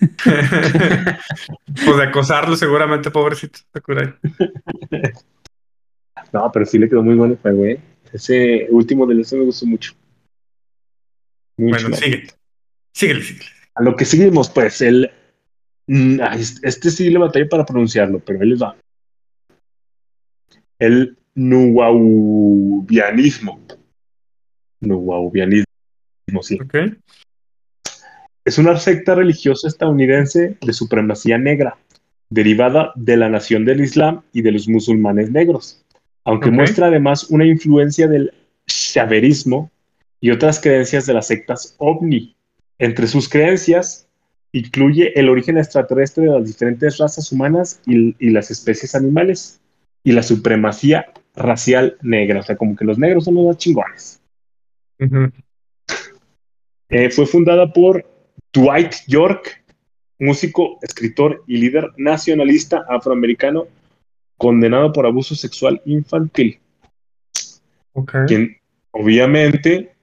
pues 1.84 1.96
de 1.96 2.02
acosarlo, 2.02 2.56
seguramente, 2.56 3.10
pobrecito 3.10 3.60
Sakurai. 3.72 4.14
No, 6.32 6.50
pero 6.52 6.66
sí 6.66 6.78
le 6.78 6.88
quedó 6.88 7.02
muy 7.02 7.14
bueno 7.14 7.34
el 7.34 7.40
juego, 7.40 7.64
¿eh? 7.64 7.80
Ese 8.12 8.66
último 8.70 9.06
de 9.06 9.20
ese 9.20 9.36
me 9.36 9.44
gustó 9.44 9.66
mucho. 9.66 9.94
Mucho 11.56 11.88
Bueno, 11.88 11.96
sigue. 11.96 12.26
Síguele, 12.94 13.22
síguele. 13.22 13.46
A 13.74 13.82
lo 13.82 13.96
que 13.96 14.04
seguimos, 14.04 14.50
pues, 14.50 14.80
el. 14.80 15.10
mm, 15.86 16.20
ay, 16.22 16.42
este 16.62 16.90
sí 16.90 17.10
le 17.10 17.18
batallé 17.18 17.46
para 17.46 17.64
pronunciarlo, 17.64 18.20
pero 18.20 18.42
él 18.42 18.50
les 18.50 18.62
va. 18.62 18.76
El 20.78 21.16
nuwaubianismo. 21.34 23.60
Nuwaubianismo, 24.80 25.64
sí. 26.42 26.58
Ok. 26.60 26.74
Es 28.44 28.58
una 28.58 28.76
secta 28.76 29.14
religiosa 29.14 29.68
estadounidense 29.68 30.58
de 30.60 30.72
supremacía 30.72 31.38
negra, 31.38 31.78
derivada 32.30 32.92
de 32.96 33.16
la 33.16 33.28
nación 33.28 33.64
del 33.64 33.82
Islam 33.82 34.22
y 34.32 34.42
de 34.42 34.50
los 34.52 34.68
musulmanes 34.68 35.30
negros, 35.30 35.84
aunque 36.24 36.50
muestra 36.50 36.86
además 36.86 37.30
una 37.30 37.46
influencia 37.46 38.08
del 38.08 38.32
shaverismo 38.66 39.70
y 40.20 40.30
otras 40.30 40.60
creencias 40.60 41.06
de 41.06 41.14
las 41.14 41.26
sectas 41.26 41.74
ovni. 41.78 42.36
Entre 42.78 43.06
sus 43.06 43.28
creencias 43.28 44.06
incluye 44.52 45.18
el 45.18 45.28
origen 45.28 45.58
extraterrestre 45.58 46.24
de 46.24 46.30
las 46.30 46.46
diferentes 46.46 46.98
razas 46.98 47.30
humanas 47.32 47.80
y, 47.86 48.14
y 48.18 48.30
las 48.30 48.50
especies 48.50 48.94
animales 48.94 49.60
y 50.02 50.12
la 50.12 50.22
supremacía 50.22 51.06
racial 51.34 51.96
negra, 52.02 52.40
o 52.40 52.42
sea, 52.42 52.56
como 52.56 52.76
que 52.76 52.84
los 52.84 52.98
negros 52.98 53.24
son 53.24 53.34
los 53.34 53.46
más 53.46 53.56
chingones. 53.58 54.20
Eh, 56.88 57.10
fue 57.10 57.26
fundada 57.26 57.72
por 57.72 58.04
Dwight 58.52 58.94
York, 59.06 59.62
músico, 60.18 60.78
escritor 60.82 61.44
y 61.46 61.58
líder 61.58 61.90
nacionalista 61.96 62.84
afroamericano 62.88 63.68
condenado 64.40 64.90
por 64.90 65.04
abuso 65.04 65.34
sexual 65.34 65.82
infantil, 65.84 66.58
quien 68.26 68.56
obviamente 68.90 69.94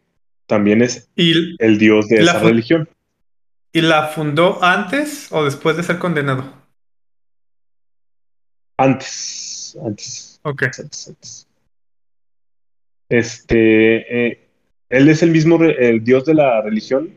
también 0.46 0.84
es 0.84 1.10
¿Y, 1.15 1.56
el 1.58 1.79
dios 1.79 2.08
de 2.08 2.22
La 2.22 2.34
esa 2.34 2.44
religión. 2.44 2.88
¿Y 3.74 3.82
la 3.82 4.10
fundó 4.10 4.63
antes 4.63 5.32
o 5.32 5.44
después 5.44 5.75
de 5.75 5.82
ser 5.82 5.98
condenado? 5.98 6.53
Antes, 8.77 9.75
antes, 9.84 10.39
Ok. 10.44 10.63
antes, 10.65 11.08
antes. 11.08 11.48
Este, 13.10 14.27
eh, 14.27 14.48
él 14.89 15.10
es 15.10 15.24
el 15.24 15.32
mismo, 15.32 15.60
el 15.63 16.03
dios 16.03 16.25
de 16.25 16.36
la 16.36 16.62
religión 16.62 17.12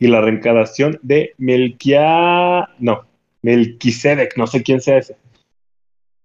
y 0.00 0.08
la 0.08 0.20
reencarnación 0.22 0.98
de 1.02 1.34
Melquia, 1.38 2.68
no, 2.80 3.06
Melquisedec, 3.42 4.36
no 4.36 4.48
sé 4.48 4.64
quién 4.64 4.80
sea 4.80 4.98
ese. 4.98 5.16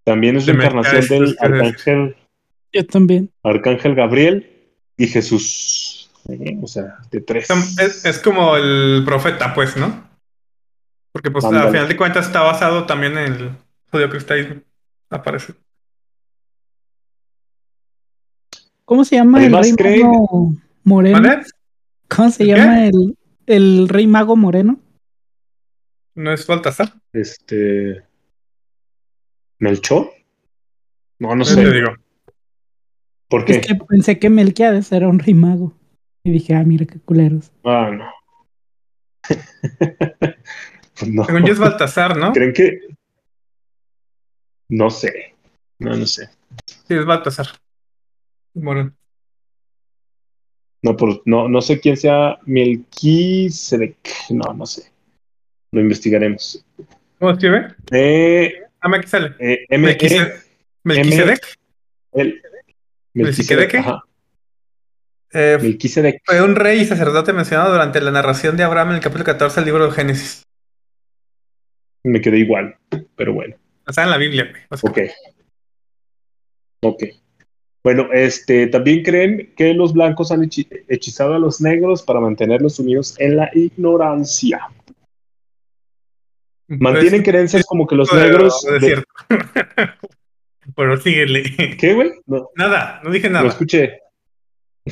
También 0.03 0.37
es 0.37 0.45
De 0.45 0.53
reencarnación 0.53 1.07
del 1.07 1.37
arcángel, 1.39 2.15
Yo 2.73 2.85
también. 2.87 3.31
arcángel 3.43 3.95
Gabriel 3.95 4.69
y 4.97 5.07
Jesús. 5.07 6.09
O 6.61 6.67
sea, 6.67 6.97
de 7.11 7.21
tres. 7.21 7.49
Es, 7.79 8.05
es 8.05 8.19
como 8.19 8.55
el 8.55 9.03
profeta, 9.05 9.53
pues, 9.53 9.75
¿no? 9.77 10.09
Porque, 11.11 11.29
pues, 11.31 11.43
al 11.45 11.69
final 11.69 11.87
de 11.87 11.97
cuentas 11.97 12.27
está 12.27 12.41
basado 12.41 12.85
también 12.85 13.17
en 13.17 13.33
el 13.33 13.49
judio-cristianismo. 13.91 14.61
Aparece. 15.09 15.53
¿Cómo 18.85 19.03
se 19.05 19.15
llama 19.15 19.39
Además, 19.39 19.69
el 19.69 19.77
rey 19.77 20.03
mago 20.03 20.53
moreno? 20.83 21.21
¿Vale? 21.21 21.43
¿Cómo 22.07 22.29
se 22.29 22.45
llama 22.45 22.85
el, 22.85 23.17
el 23.45 23.89
rey 23.89 24.07
mago 24.07 24.35
moreno? 24.35 24.79
¿No 26.15 26.33
es 26.33 26.45
Baltasar? 26.45 26.93
Este. 27.13 28.03
¿Melchor? 29.61 30.11
No, 31.19 31.35
no 31.35 31.45
sé. 31.45 31.55
te 31.55 31.71
digo. 31.71 31.95
¿Por 33.29 33.45
qué? 33.45 33.53
Es 33.53 33.67
que 33.67 33.75
pensé 33.75 34.17
que 34.19 34.29
Melquiades 34.29 34.91
era 34.91 35.07
un 35.07 35.19
rey 35.19 35.35
mago. 35.35 35.73
Y 36.23 36.31
dije, 36.31 36.55
ah, 36.55 36.63
mira 36.63 36.85
qué 36.85 36.99
culeros. 36.99 37.51
Ah, 37.63 37.89
no. 37.91 38.11
Pues 40.99 41.11
no. 41.11 41.23
Según 41.25 41.45
yo 41.45 41.53
es 41.53 41.59
Baltasar, 41.59 42.17
¿no? 42.17 42.31
¿Creen 42.33 42.53
que.? 42.53 42.79
No 44.69 44.89
sé. 44.91 45.33
No, 45.79 45.95
no 45.95 46.05
sé. 46.05 46.29
Sí, 46.87 46.93
es 46.93 47.05
Baltasar. 47.05 47.47
Moreno. 48.53 48.93
No, 50.83 50.97
por- 50.97 51.21
no, 51.25 51.47
no 51.47 51.61
sé 51.61 51.79
quién 51.79 51.97
sea 51.97 52.37
Melquisedec. 52.45 53.95
No, 54.31 54.53
no 54.53 54.65
sé. 54.65 54.91
Lo 55.71 55.81
investigaremos. 55.81 56.63
¿Cómo 57.17 57.31
escribe? 57.31 57.73
Eh, 57.91 58.63
Ah, 58.81 59.01
sale. 59.05 59.35
eh, 59.39 59.65
M 59.69 59.89
E 59.89 59.97
Melquise- 59.97 60.43
Melquisedec. 60.83 61.57
el 62.13 62.41
¿Melquisedec? 63.13 63.75
Ajá. 63.75 64.03
Eh, 65.33 65.57
Melquisedec. 65.61 66.21
fue 66.25 66.41
un 66.41 66.55
rey 66.55 66.81
y 66.81 66.85
sacerdote 66.85 67.31
mencionado 67.33 67.71
durante 67.71 68.01
la 68.01 68.11
narración 68.11 68.57
de 68.57 68.63
Abraham 68.63 68.89
en 68.89 68.95
el 68.95 69.01
capítulo 69.01 69.23
14 69.25 69.59
del 69.61 69.65
libro 69.65 69.85
de 69.85 69.91
Génesis. 69.91 70.43
Me 72.03 72.19
quedé 72.19 72.39
igual, 72.39 72.75
pero 73.15 73.33
bueno. 73.33 73.55
Está 73.87 74.03
en 74.03 74.09
la 74.09 74.17
Biblia. 74.17 74.51
O 74.69 74.77
sea, 74.77 74.89
Ok. 74.89 74.99
Ok. 76.83 77.03
Bueno, 77.83 78.09
este, 78.13 78.67
también 78.67 79.03
creen 79.03 79.53
que 79.55 79.73
los 79.73 79.93
blancos 79.93 80.31
han 80.31 80.41
hechi- 80.41 80.67
hechizado 80.87 81.33
a 81.35 81.39
los 81.39 81.61
negros 81.61 82.03
para 82.03 82.19
mantenerlos 82.19 82.79
unidos 82.79 83.15
en 83.19 83.37
la 83.37 83.49
ignorancia. 83.53 84.61
Mantienen 86.79 87.21
es- 87.21 87.27
creencias 87.27 87.65
como 87.65 87.85
que 87.87 87.95
los 87.95 88.11
negros. 88.13 88.65
es 88.65 88.81
de-. 88.81 89.03
Pero 90.75 90.97
síguele. 91.01 91.43
¿Qué, 91.79 91.93
güey? 91.93 92.11
No, 92.25 92.49
Nada, 92.55 93.01
no 93.03 93.11
dije 93.11 93.27
lo 93.27 93.33
nada. 93.33 93.47
escuché. 93.49 93.99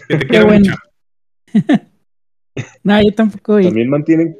Que 0.07 0.17
te 0.17 0.27
quiero 0.27 0.45
bueno. 0.47 0.75
mucho. 1.53 1.63
No, 2.83 3.01
yo 3.01 3.13
tampoco. 3.15 3.53
oí. 3.53 3.63
También 3.65 3.89
mantienen. 3.89 4.37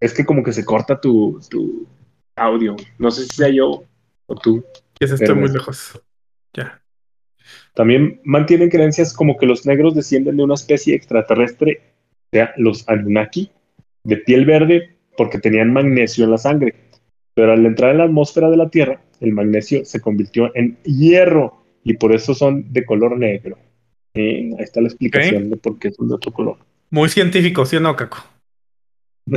Es 0.00 0.12
que 0.12 0.24
como 0.24 0.42
que 0.42 0.52
se 0.52 0.64
corta 0.64 1.00
tu, 1.00 1.40
tu 1.48 1.86
audio. 2.34 2.74
No 2.98 3.10
sé 3.12 3.22
si 3.24 3.36
sea 3.36 3.48
yo 3.50 3.84
o 4.26 4.34
tú. 4.34 4.64
Que 4.98 5.06
se 5.06 5.14
estoy 5.14 5.34
muy 5.36 5.48
lejos. 5.48 6.00
Ya. 6.54 6.82
También 7.74 8.20
mantienen 8.24 8.68
creencias 8.68 9.12
como 9.14 9.36
que 9.36 9.46
los 9.46 9.64
negros 9.64 9.94
descienden 9.94 10.36
de 10.38 10.42
una 10.42 10.54
especie 10.54 10.94
extraterrestre, 10.96 11.82
o 12.14 12.28
sea, 12.32 12.52
los 12.56 12.88
Anunnaki, 12.88 13.52
de 14.02 14.16
piel 14.16 14.44
verde, 14.44 14.95
porque 15.16 15.38
tenían 15.38 15.72
magnesio 15.72 16.24
en 16.24 16.30
la 16.30 16.38
sangre. 16.38 16.74
Pero 17.34 17.52
al 17.52 17.64
entrar 17.66 17.90
en 17.92 17.98
la 17.98 18.04
atmósfera 18.04 18.48
de 18.48 18.56
la 18.56 18.70
Tierra, 18.70 19.00
el 19.20 19.32
magnesio 19.32 19.84
se 19.84 20.00
convirtió 20.00 20.50
en 20.54 20.78
hierro 20.84 21.62
y 21.84 21.94
por 21.94 22.14
eso 22.14 22.34
son 22.34 22.72
de 22.72 22.84
color 22.84 23.18
negro. 23.18 23.58
Ahí 24.14 24.50
está 24.58 24.80
la 24.80 24.88
explicación 24.88 25.50
de 25.50 25.56
por 25.56 25.78
qué 25.78 25.90
son 25.90 26.08
de 26.08 26.14
otro 26.14 26.32
color. 26.32 26.56
Muy 26.90 27.08
científico, 27.08 27.66
¿sí 27.66 27.76
o 27.76 27.80
no, 27.80 27.94
Caco? 27.96 28.18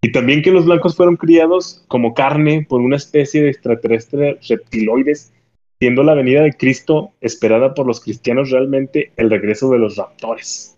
Y 0.00 0.12
también 0.12 0.42
que 0.42 0.52
los 0.52 0.64
blancos 0.64 0.96
fueron 0.96 1.16
criados 1.16 1.84
como 1.88 2.14
carne 2.14 2.64
por 2.68 2.80
una 2.80 2.94
especie 2.94 3.42
de 3.42 3.50
extraterrestre 3.50 4.38
reptiloides 4.48 5.32
siendo 5.80 6.02
la 6.02 6.14
venida 6.14 6.42
de 6.42 6.52
Cristo 6.52 7.12
esperada 7.20 7.74
por 7.74 7.86
los 7.86 8.00
cristianos 8.00 8.50
realmente 8.50 9.12
el 9.16 9.30
regreso 9.30 9.70
de 9.70 9.78
los 9.78 9.96
raptores, 9.96 10.76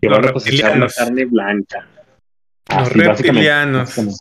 que 0.00 0.08
Los 0.08 0.18
van 0.18 0.28
a 0.28 0.32
cosechar 0.32 0.78
la 0.78 0.86
reptilianos. 0.86 0.94
carne 0.94 1.24
blanca. 1.26 1.88
Los 2.70 2.88
Así, 2.88 2.98
básicamente. 2.98 3.22
reptilianos. 3.22 4.20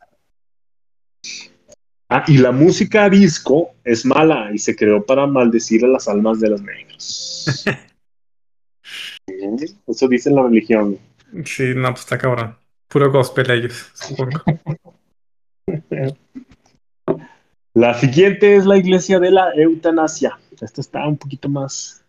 Ah, 2.10 2.24
y 2.27 2.39
la 2.39 2.51
música 2.51 3.08
disco 3.10 3.75
es 3.84 4.03
mala 4.03 4.50
y 4.51 4.58
se 4.58 4.75
creó 4.75 5.06
para 5.06 5.27
maldecir 5.27 5.86
a 5.86 5.88
las 5.88 6.08
almas 6.08 6.39
de 6.39 6.50
los 6.50 6.62
negros. 6.62 7.46
Eso 9.88 10.08
dice 10.08 10.32
la 10.32 10.44
religión. 10.44 10.98
Sí, 11.46 11.74
no, 11.75 11.89
pues 11.89 12.01
está 12.01 12.18
cabrón. 12.18 12.58
Puro 12.88 13.12
gospel 13.12 13.51
ellos, 13.51 13.91
supongo. 13.94 14.44
La 17.75 17.94
siguiente 17.94 18.56
es 18.56 18.65
la 18.65 18.77
iglesia 18.77 19.20
de 19.20 19.32
la 19.32 19.53
eutanasia. 19.53 20.38
Esta 20.60 20.82
está 20.82 21.08
un 21.08 21.18
poquito 21.18 21.48
más, 21.48 22.03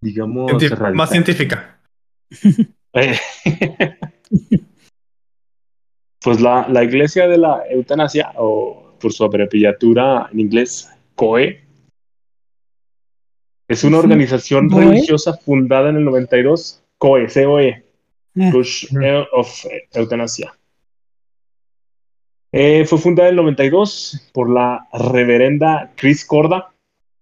digamos. 0.00 0.52
Más 0.94 1.10
científica. 1.10 1.78
Eh, 2.94 3.18
pues 6.22 6.40
la, 6.40 6.66
la 6.68 6.84
iglesia 6.84 7.26
de 7.28 7.38
la 7.38 7.62
eutanasia, 7.70 8.32
o 8.36 8.94
por 9.00 9.12
su 9.12 9.24
abreviatura 9.24 10.28
en 10.32 10.40
inglés, 10.40 10.90
COE, 11.16 11.60
es 13.68 13.84
una 13.84 13.98
organización 13.98 14.68
¿COE? 14.68 14.84
religiosa 14.86 15.34
fundada 15.34 15.90
en 15.90 15.96
el 15.96 16.04
92, 16.04 16.82
COE, 16.98 17.26
COE, 17.28 17.84
Ah, 18.34 18.48
Church 18.50 18.88
Ujú. 18.90 19.26
of 19.32 19.66
Eutanasia. 19.92 20.54
Eh, 22.50 22.86
fue 22.86 22.98
fundada 22.98 23.28
en 23.28 23.34
el 23.34 23.44
92 23.44 24.30
por 24.32 24.48
la 24.48 24.88
reverenda 24.92 25.92
Chris 25.96 26.24
Corda. 26.24 26.72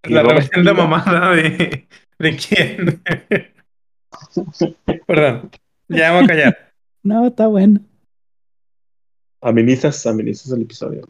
La 0.05 0.23
reverenda 0.23 0.73
mamada 0.73 1.35
de. 1.35 1.89
¿De 2.19 2.37
quién? 2.37 3.03
Perdón. 5.07 5.51
Ya 5.89 6.11
me 6.13 6.19
voy 6.19 6.25
a 6.25 6.29
callar. 6.29 6.73
no, 7.03 7.27
está 7.27 7.49
bueno. 7.49 7.81
Amenizas, 9.41 10.07
amenizas 10.07 10.53
el 10.53 10.63
episodio. 10.63 11.09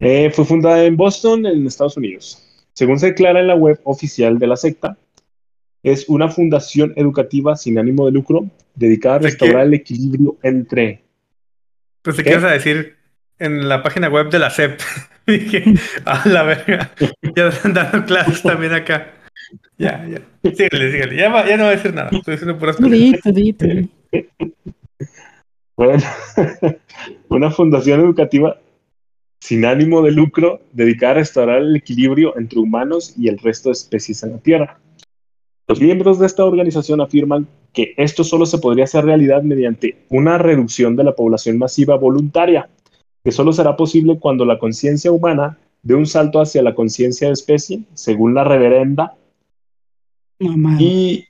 Eh, 0.00 0.30
fue 0.30 0.44
fundada 0.44 0.84
en 0.84 0.96
Boston, 0.96 1.44
en 1.46 1.66
Estados 1.66 1.96
Unidos. 1.96 2.42
Según 2.72 2.98
se 2.98 3.06
declara 3.06 3.40
en 3.40 3.48
la 3.48 3.56
web 3.56 3.80
oficial 3.84 4.38
de 4.38 4.46
la 4.46 4.56
secta, 4.56 4.96
es 5.82 6.08
una 6.08 6.28
fundación 6.28 6.92
educativa 6.96 7.56
sin 7.56 7.78
ánimo 7.78 8.06
de 8.06 8.12
lucro 8.12 8.46
dedicada 8.74 9.16
a 9.16 9.18
¿De 9.18 9.24
restaurar 9.26 9.66
el 9.66 9.74
equilibrio 9.74 10.36
entre. 10.42 11.02
Pues 12.02 12.16
te 12.16 12.22
quieres 12.22 12.44
a 12.44 12.50
decir 12.50 12.96
en 13.38 13.68
la 13.68 13.82
página 13.82 14.08
web 14.08 14.30
de 14.30 14.38
la 14.38 14.50
CEP. 14.50 14.80
Dije, 15.26 15.64
a 16.04 16.26
la 16.28 16.42
verga. 16.44 16.92
Ya 17.36 17.48
están 17.48 17.74
dando 17.74 18.04
clases 18.06 18.42
también 18.42 18.72
acá. 18.72 19.12
Ya, 19.76 20.06
ya. 20.06 20.22
Síguele, 20.52 20.92
síguele. 20.92 21.16
Ya, 21.16 21.28
va- 21.28 21.46
ya 21.46 21.56
no 21.56 21.64
voy 21.64 21.72
a 21.72 21.76
decir 21.76 21.92
nada. 21.94 22.10
Estoy 22.12 22.34
diciendo 22.34 22.58
puras 22.58 22.76
cosas. 22.76 22.90
di, 22.92 23.12
tú 23.22 23.32
di, 23.32 23.52
tú 23.52 23.66
di. 23.66 23.90
Bueno, 25.78 26.02
una 27.28 27.52
fundación 27.52 28.00
educativa 28.00 28.58
sin 29.40 29.64
ánimo 29.64 30.02
de 30.02 30.10
lucro 30.10 30.60
dedicada 30.72 31.12
a 31.12 31.14
restaurar 31.18 31.58
el 31.58 31.76
equilibrio 31.76 32.36
entre 32.36 32.58
humanos 32.58 33.14
y 33.16 33.28
el 33.28 33.38
resto 33.38 33.68
de 33.68 33.74
especies 33.74 34.24
en 34.24 34.32
la 34.32 34.38
Tierra. 34.38 34.80
Los 35.68 35.80
miembros 35.80 36.18
de 36.18 36.26
esta 36.26 36.44
organización 36.44 37.00
afirman 37.00 37.46
que 37.72 37.94
esto 37.96 38.24
solo 38.24 38.44
se 38.44 38.58
podría 38.58 38.84
hacer 38.84 39.04
realidad 39.04 39.44
mediante 39.44 40.04
una 40.08 40.36
reducción 40.36 40.96
de 40.96 41.04
la 41.04 41.14
población 41.14 41.58
masiva 41.58 41.96
voluntaria, 41.96 42.68
que 43.22 43.30
solo 43.30 43.52
será 43.52 43.76
posible 43.76 44.18
cuando 44.18 44.44
la 44.44 44.58
conciencia 44.58 45.12
humana 45.12 45.58
dé 45.84 45.94
un 45.94 46.06
salto 46.06 46.40
hacia 46.40 46.60
la 46.60 46.74
conciencia 46.74 47.28
de 47.28 47.34
especie, 47.34 47.84
según 47.94 48.34
la 48.34 48.42
reverenda, 48.42 49.14
Mamá. 50.40 50.76
y, 50.80 51.28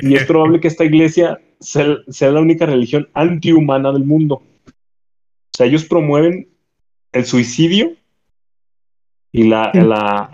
y 0.00 0.14
es 0.14 0.24
probable 0.26 0.60
que 0.60 0.68
esta 0.68 0.84
iglesia 0.84 1.40
sea, 1.60 1.96
sea 2.08 2.30
la 2.30 2.40
única 2.40 2.66
religión 2.66 3.08
antihumana 3.14 3.92
del 3.92 4.04
mundo. 4.04 4.36
O 4.66 5.56
sea, 5.56 5.66
ellos 5.66 5.84
promueven 5.84 6.48
el 7.12 7.24
suicidio 7.24 7.92
y 9.32 9.44
la, 9.44 9.70
Sí. 9.72 9.80
la, 9.80 10.30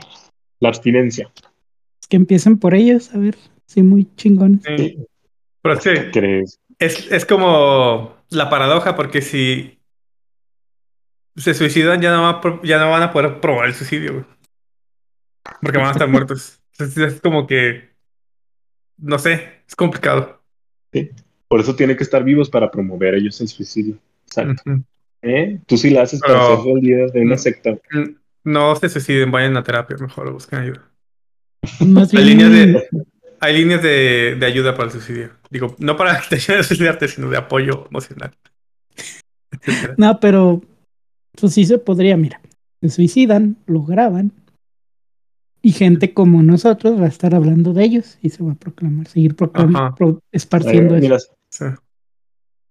la 0.61 0.69
abstinencia. 0.69 1.31
Que 2.09 2.17
empiecen 2.17 2.59
por 2.59 2.75
ellos, 2.75 3.15
a 3.15 3.19
ver, 3.19 3.37
sí, 3.67 3.83
muy 3.83 4.09
chingones. 4.17 4.63
Sí. 4.65 4.99
Pero 5.63 5.75
es 5.75 5.81
que 5.85 6.11
¿Crees? 6.11 6.59
es, 6.79 7.13
es 7.13 7.27
como 7.27 8.17
la 8.31 8.49
paradoja, 8.49 8.97
porque 8.97 9.21
si 9.23 9.79
se 11.37 11.55
suicidan, 11.55 12.01
ya 12.01 12.13
no, 12.13 12.23
va 12.23 12.61
ya 12.65 12.79
no 12.79 12.91
van 12.91 13.03
a 13.03 13.13
poder 13.13 13.41
probar 13.41 13.67
el 13.69 13.75
suicidio, 13.75 14.13
güey. 14.13 14.25
Porque 15.63 15.79
van 15.79 15.89
a 15.89 15.93
estar 15.93 16.09
muertos. 16.09 16.61
Entonces, 16.73 17.15
es 17.15 17.21
como 17.21 17.47
que. 17.47 17.91
No 18.97 19.19
sé, 19.19 19.63
es 19.67 19.77
complicado. 19.77 20.40
Por 21.49 21.61
eso 21.61 21.75
tienen 21.75 21.97
que 21.97 22.05
estar 22.05 22.23
vivos 22.23 22.49
para 22.49 22.71
promover 22.71 23.15
ellos 23.15 23.41
el 23.41 23.49
suicidio. 23.49 23.99
Exacto. 24.27 24.63
¿Eh? 25.23 25.59
Tú 25.67 25.77
sí 25.77 25.91
la 25.91 26.03
haces 26.03 26.21
para 26.21 26.57
ser 26.57 26.69
el 26.69 26.83
líder 26.83 27.13
de 27.13 27.21
una 27.21 27.37
secta. 27.37 27.77
No 28.45 28.75
se 28.77 28.89
suiciden, 28.89 29.31
vayan 29.31 29.57
a 29.57 29.63
terapia, 29.63 29.97
mejor 29.99 30.33
busquen 30.33 30.61
ayuda. 30.61 30.91
Más 31.81 32.15
Hay 32.15 32.25
bien, 32.25 32.39
líneas 32.39 32.53
de, 32.53 32.89
hay 33.41 33.57
líneas 33.57 33.83
de, 33.83 34.37
de 34.39 34.47
ayuda 34.47 34.75
para 34.75 34.87
el 34.87 34.93
suicidio. 34.93 35.31
Digo, 35.51 35.75
no 35.79 35.97
para 35.97 36.21
que 36.21 36.37
te 36.37 36.53
a 36.53 36.63
suicidarte, 36.63 37.09
sino 37.09 37.29
de 37.29 37.37
apoyo 37.37 37.87
emocional. 37.91 38.33
No, 39.97 40.19
pero 40.21 40.63
pues 41.39 41.55
sí 41.55 41.65
se 41.65 41.79
podría, 41.79 42.17
mira. 42.17 42.41
Se 42.81 42.89
suicidan, 42.89 43.57
lo 43.67 43.83
graban. 43.83 44.33
Y 45.63 45.73
gente 45.73 46.15
como 46.15 46.43
nosotros 46.43 46.99
va 47.01 47.05
a 47.05 47.09
estar 47.09 47.35
hablando 47.35 47.73
de 47.75 47.85
ellos 47.85 48.19
y 48.23 48.31
se 48.31 48.43
va 48.43 48.53
a 48.53 48.55
proclamar, 48.55 49.07
seguir 49.09 49.37
proclamando, 49.37 49.95
pro- 49.95 50.23
esparciendo 50.33 50.95
Eh, 50.95 50.99
eso. 50.99 51.03
mira, 51.07 51.19
Sí. 51.51 51.65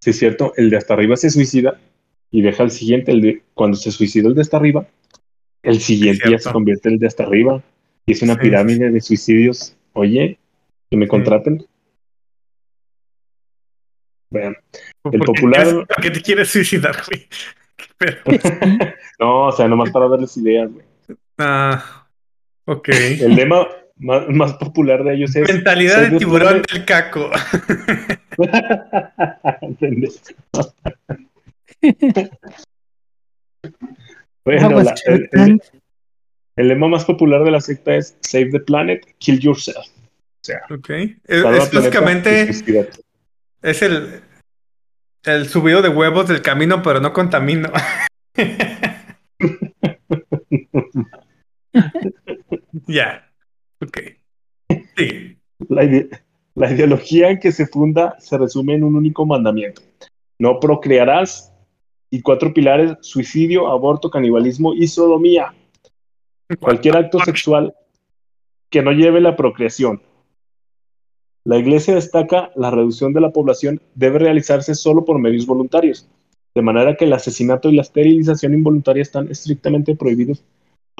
sí 0.01 0.09
es 0.09 0.17
cierto, 0.17 0.53
el 0.57 0.69
de 0.71 0.77
hasta 0.77 0.93
arriba 0.95 1.15
se 1.15 1.29
suicida 1.29 1.79
y 2.31 2.41
deja 2.41 2.63
el 2.63 2.71
siguiente, 2.71 3.11
el 3.11 3.21
de 3.21 3.43
cuando 3.53 3.77
se 3.77 3.91
suicida 3.91 4.27
el 4.27 4.33
de 4.35 4.41
hasta 4.41 4.57
arriba, 4.57 4.87
el 5.61 5.79
siguiente 5.79 6.31
ya 6.31 6.39
se 6.39 6.51
convierte 6.51 6.89
en 6.89 6.93
el 6.95 6.99
de 6.99 7.07
hasta 7.07 7.23
arriba 7.23 7.61
y 8.07 8.13
es 8.13 8.21
una 8.23 8.33
Sí. 8.35 8.39
pirámide 8.41 8.89
de 8.89 9.01
suicidios. 9.01 9.75
Oye, 9.93 10.39
que 10.89 10.97
me 10.97 11.07
contraten. 11.07 11.65
Vean, 14.31 14.55
¿Por 15.01 15.13
El 15.15 15.21
qué 15.21 15.25
popular- 15.25 15.85
¿Por 15.87 16.01
qué 16.01 16.11
te 16.11 16.21
quieres 16.21 16.49
suicidar, 16.49 16.95
güey? 17.07 17.27
No, 19.19 19.47
o 19.47 19.51
sea, 19.51 19.67
nomás 19.67 19.91
para 19.91 20.07
darles 20.07 20.35
ideas, 20.37 20.71
güey. 20.71 20.85
ah, 21.39 22.07
ok. 22.71 22.89
El 22.89 23.35
lema 23.35 23.67
más, 23.97 24.27
más 24.29 24.53
popular 24.53 25.03
de 25.03 25.15
ellos 25.15 25.35
es 25.35 25.47
Mentalidad 25.47 26.09
de 26.09 26.17
tiburón 26.17 26.61
del 26.71 26.85
caco. 26.85 27.29
Bueno, 34.45 34.81
la- 34.81 34.95
el, 36.55 36.67
lema 36.67 36.87
más 36.87 37.05
popular 37.05 37.43
de 37.43 37.51
la 37.51 37.61
secta 37.61 37.95
es 37.95 38.17
Save 38.21 38.49
the 38.51 38.59
planet, 38.59 39.05
kill 39.19 39.39
yourself. 39.39 39.77
O 39.77 40.43
sea, 40.43 40.61
Ok. 40.69 40.89
Es, 40.89 41.15
es 41.27 41.71
básicamente 41.71 42.49
es 43.61 43.81
el, 43.81 44.21
el 45.23 45.47
subido 45.47 45.81
de 45.81 45.89
huevos 45.89 46.27
del 46.27 46.41
camino, 46.41 46.81
pero 46.81 46.99
no 46.99 47.13
contamino. 47.13 47.71
ya. 52.89 53.31
Ok. 53.81 53.97
Sí. 54.97 55.37
La, 55.69 55.83
ide- 55.83 56.09
la 56.55 56.71
ideología 56.71 57.29
en 57.29 57.39
que 57.39 57.51
se 57.51 57.65
funda 57.67 58.15
se 58.19 58.37
resume 58.37 58.73
en 58.75 58.83
un 58.83 58.95
único 58.95 59.25
mandamiento. 59.25 59.81
No 60.39 60.59
procrearás 60.59 61.53
y 62.11 62.21
cuatro 62.21 62.53
pilares, 62.53 62.93
suicidio, 63.01 63.67
aborto, 63.67 64.09
canibalismo 64.09 64.73
y 64.73 64.87
sodomía. 64.87 65.53
Cualquier 66.59 66.97
acto 66.97 67.19
sexual 67.19 67.73
que 68.69 68.81
no 68.81 68.91
lleve 68.91 69.21
la 69.21 69.35
procreación. 69.35 70.01
La 71.45 71.57
iglesia 71.57 71.95
destaca 71.95 72.51
la 72.55 72.71
reducción 72.71 73.13
de 73.13 73.21
la 73.21 73.31
población 73.31 73.81
debe 73.95 74.19
realizarse 74.19 74.75
solo 74.75 75.05
por 75.05 75.19
medios 75.19 75.45
voluntarios, 75.45 76.07
de 76.53 76.61
manera 76.61 76.95
que 76.95 77.05
el 77.05 77.13
asesinato 77.13 77.69
y 77.69 77.75
la 77.75 77.81
esterilización 77.83 78.53
involuntaria 78.53 79.01
están 79.01 79.29
estrictamente 79.31 79.95
prohibidos 79.95 80.43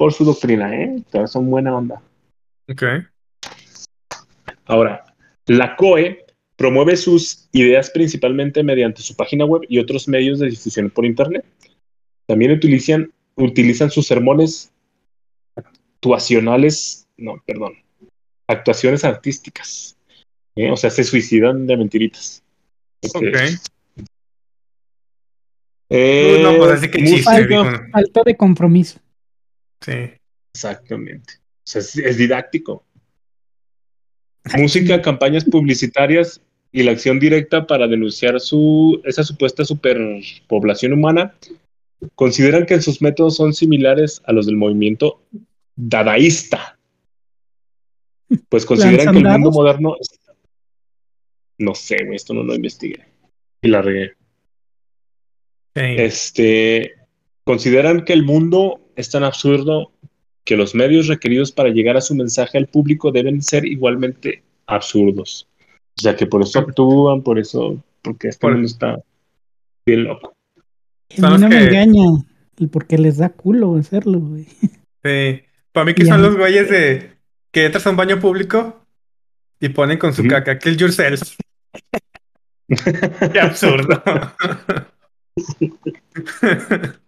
por 0.00 0.14
su 0.14 0.24
doctrina, 0.24 0.74
¿eh? 0.74 1.02
Todas 1.10 1.30
son 1.30 1.50
buena 1.50 1.76
onda. 1.76 2.00
Ok. 2.70 2.84
Ahora, 4.64 5.04
la 5.44 5.76
COE 5.76 6.24
promueve 6.56 6.96
sus 6.96 7.50
ideas 7.52 7.90
principalmente 7.90 8.62
mediante 8.62 9.02
su 9.02 9.14
página 9.14 9.44
web 9.44 9.60
y 9.68 9.78
otros 9.78 10.08
medios 10.08 10.38
de 10.38 10.48
difusión 10.48 10.88
por 10.88 11.04
Internet. 11.04 11.44
También 12.24 12.50
utilizan, 12.50 13.12
utilizan 13.34 13.90
sus 13.90 14.06
sermones 14.06 14.72
actuacionales, 15.54 17.06
no, 17.18 17.34
perdón, 17.44 17.74
actuaciones 18.46 19.04
artísticas. 19.04 19.98
¿eh? 20.56 20.70
O 20.70 20.78
sea, 20.78 20.88
se 20.88 21.04
suicidan 21.04 21.66
de 21.66 21.76
mentiritas. 21.76 22.42
Ok. 23.14 23.22
Este, 23.22 23.60
eh, 25.90 26.40
no, 26.42 26.56
pues 26.56 26.70
así 26.70 26.90
que 26.90 27.04
chiste, 27.04 27.46
dijo. 27.46 27.64
Falta 27.92 28.22
de 28.24 28.34
compromiso. 28.34 28.98
Sí. 29.80 29.92
Exactamente. 30.54 31.34
O 31.36 31.64
sea, 31.64 31.80
es, 31.80 31.96
es 31.96 32.16
didáctico. 32.16 32.84
Música, 34.56 35.00
campañas 35.02 35.44
publicitarias 35.44 36.40
y 36.72 36.82
la 36.82 36.92
acción 36.92 37.18
directa 37.18 37.66
para 37.66 37.88
denunciar 37.88 38.40
su, 38.40 39.00
esa 39.04 39.24
supuesta 39.24 39.64
superpoblación 39.64 40.92
humana 40.92 41.34
consideran 42.14 42.66
que 42.66 42.80
sus 42.80 43.02
métodos 43.02 43.36
son 43.36 43.52
similares 43.52 44.22
a 44.24 44.32
los 44.32 44.46
del 44.46 44.56
movimiento 44.56 45.22
dadaísta. 45.76 46.78
Pues 48.48 48.64
consideran 48.64 49.12
que 49.12 49.18
el 49.18 49.24
mundo 49.24 49.28
¿Lanzan 49.28 49.52
moderno. 49.52 49.96
No 51.58 51.74
sé, 51.74 51.96
esto 52.12 52.32
no 52.32 52.42
lo 52.42 52.54
investigué. 52.54 53.04
Y 53.60 53.68
la 53.68 53.82
regué. 53.82 54.12
Este. 55.74 56.94
Consideran 57.44 58.04
que 58.04 58.12
el 58.12 58.22
mundo 58.22 58.89
es 59.00 59.10
tan 59.10 59.24
absurdo 59.24 59.90
que 60.44 60.56
los 60.56 60.74
medios 60.74 61.06
requeridos 61.08 61.52
para 61.52 61.70
llegar 61.70 61.96
a 61.96 62.00
su 62.00 62.14
mensaje 62.14 62.58
al 62.58 62.66
público 62.66 63.10
deben 63.12 63.42
ser 63.42 63.64
igualmente 63.66 64.42
absurdos. 64.66 65.48
O 65.98 66.02
sea 66.02 66.16
que 66.16 66.26
por 66.26 66.42
eso 66.42 66.60
actúan, 66.60 67.22
por 67.22 67.38
eso, 67.38 67.82
porque 68.02 68.28
este 68.28 68.40
Por- 68.40 68.52
mundo 68.52 68.66
está 68.66 69.02
bien 69.84 70.04
loco. 70.04 70.34
A 71.22 71.30
mí 71.30 71.38
no 71.38 71.48
me 71.48 71.64
engaña. 71.64 72.04
Porque 72.70 72.98
les 72.98 73.16
da 73.16 73.30
culo 73.30 73.76
hacerlo, 73.76 74.20
güey. 74.20 74.44
Sí. 75.02 75.42
Para 75.72 75.86
mí 75.86 75.94
que 75.94 76.04
son 76.04 76.20
los 76.20 76.36
güeyes 76.36 76.68
de 76.68 77.12
que 77.52 77.64
entras 77.66 77.86
a 77.86 77.90
un 77.90 77.96
baño 77.96 78.20
público 78.20 78.84
y 79.60 79.70
ponen 79.70 79.98
con 79.98 80.12
su 80.12 80.26
caca, 80.26 80.58
kill 80.58 80.76
yourself. 80.76 81.36
Qué 83.32 83.40
absurdo. 83.40 84.02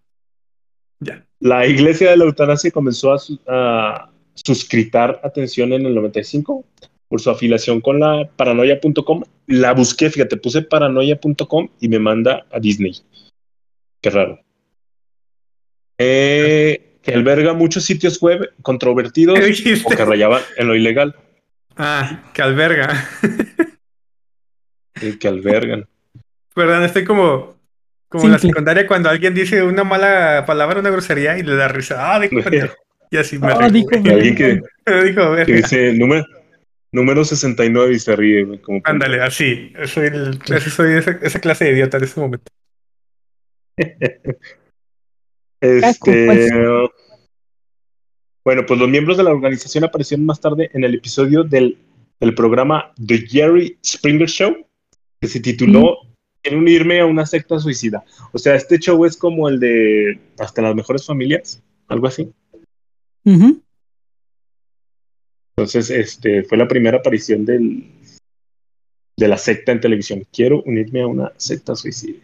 ya. 1.01 1.27
La 1.43 1.67
iglesia 1.67 2.11
de 2.11 2.17
la 2.17 2.25
eutanasia 2.25 2.71
comenzó 2.71 3.13
a, 3.13 3.19
su- 3.19 3.41
a 3.49 4.11
suscritar 4.35 5.21
atención 5.25 5.73
en 5.73 5.85
el 5.87 5.95
95 5.95 6.65
por 7.09 7.21
su 7.21 7.31
afiliación 7.31 7.81
con 7.81 7.99
la 7.99 8.31
paranoia.com. 8.37 9.23
La 9.49 9.73
busqué, 9.75 10.09
fíjate, 10.09 10.37
puse 10.37 10.63
paranoia.com 10.63 11.69
y 11.81 11.89
me 11.89 11.99
manda 11.99 12.47
a 12.53 12.61
Disney. 12.61 12.93
Qué 14.01 14.11
raro. 14.11 14.39
Eh, 15.99 16.99
que 17.03 17.13
alberga 17.13 17.53
muchos 17.55 17.85
sitios 17.85 18.21
web 18.23 18.53
controvertidos 18.63 19.39
¿Qué 19.39 19.81
o 19.85 19.91
que 19.91 20.05
rayaban 20.05 20.43
en 20.57 20.69
lo 20.69 20.77
ilegal. 20.77 21.17
Ah, 21.77 22.31
que 22.33 22.43
alberga. 22.43 23.09
eh, 25.01 25.19
que 25.19 25.29
albergan. 25.29 25.89
Perdón, 26.55 26.85
estoy 26.85 27.05
como, 27.05 27.57
como 28.13 28.25
en 28.27 28.33
la 28.33 28.39
secundaria 28.39 28.87
cuando 28.87 29.09
alguien 29.09 29.35
dice 29.35 29.63
una 29.65 29.83
mala 29.83 30.45
palabra, 30.47 30.79
una 30.81 30.91
grosería 30.91 31.37
y 31.39 31.43
le 31.43 31.57
da 31.57 31.67
risa. 31.69 32.15
Ah, 32.15 32.21
dijo. 32.21 32.37
Y 33.11 33.17
así 33.19 33.39
me 33.39 33.49
Ah, 33.53 33.69
dijo 33.69 33.91
alguien 33.93 34.35
que, 34.35 34.61
Dijo, 35.05 35.37
que 35.45 35.53
dice 35.53 35.93
número, 35.93 36.25
número 36.93 37.25
69 37.27 37.93
y 37.93 37.99
se 37.99 38.17
ríe. 38.17 38.45
güey, 38.45 38.59
Como 38.63 38.81
Ándale, 38.85 39.21
así. 39.21 39.71
Soy, 39.85 40.07
el, 40.07 40.39
ese- 40.49 40.71
soy 40.71 40.95
esa, 40.95 41.11
esa 41.21 41.39
clase 41.39 41.67
de 41.67 41.73
idiota 41.73 41.99
en 41.99 42.05
ese 42.05 42.19
momento. 42.21 42.51
Este, 45.61 46.27
pues. 46.27 46.51
bueno, 48.45 48.67
pues 48.67 48.81
los 48.81 48.89
miembros 48.89 49.17
de 49.17 49.23
la 49.23 49.31
organización 49.31 49.85
aparecieron 49.85 50.27
más 50.27 50.41
tarde 50.41 50.71
en 50.75 50.83
el 50.83 50.95
episodio 50.95 51.45
del, 51.45 51.79
del 52.19 52.35
programa 52.35 52.93
The 53.07 53.19
Jerry 53.29 53.79
Springer 53.85 54.29
Show, 54.29 54.67
que 55.21 55.29
se 55.29 55.39
tituló 55.39 55.99
Quiero 56.43 56.59
unirme 56.59 57.01
a 57.01 57.07
una 57.07 57.25
secta 57.25 57.59
suicida. 57.61 58.05
O 58.33 58.39
sea, 58.39 58.57
este 58.57 58.79
show 58.79 59.05
es 59.05 59.17
como 59.17 59.49
el 59.49 59.61
de 59.61 60.19
Hasta 60.39 60.61
las 60.63 60.75
mejores 60.75 61.07
familias, 61.07 61.63
algo 61.87 62.09
así. 62.09 62.33
Entonces, 65.57 65.91
este 65.91 66.43
fue 66.43 66.59
la 66.59 66.67
primera 66.67 66.99
aparición 66.99 67.45
del, 67.45 67.85
de 69.17 69.29
la 69.29 69.37
secta 69.37 69.71
en 69.71 69.81
televisión. 69.81 70.27
Quiero 70.33 70.63
unirme 70.65 71.03
a 71.03 71.07
una 71.07 71.33
secta 71.37 71.77
suicida. 71.77 72.19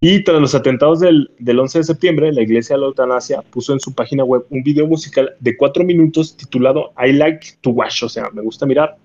Y 0.00 0.24
tras 0.24 0.40
los 0.40 0.56
atentados 0.56 0.98
del, 0.98 1.30
del 1.38 1.60
11 1.60 1.78
de 1.78 1.84
septiembre, 1.84 2.32
la 2.32 2.42
Iglesia 2.42 2.74
de 2.74 2.80
la 2.80 2.88
Eutanasia 2.88 3.42
puso 3.42 3.72
en 3.72 3.78
su 3.78 3.94
página 3.94 4.24
web 4.24 4.44
un 4.50 4.64
video 4.64 4.88
musical 4.88 5.36
de 5.38 5.56
cuatro 5.56 5.84
minutos 5.84 6.36
titulado 6.36 6.92
I 6.98 7.12
Like 7.12 7.58
to 7.60 7.70
Watch, 7.70 8.02
o 8.02 8.08
sea, 8.08 8.28
me 8.30 8.42
gusta 8.42 8.66
mirar, 8.66 8.96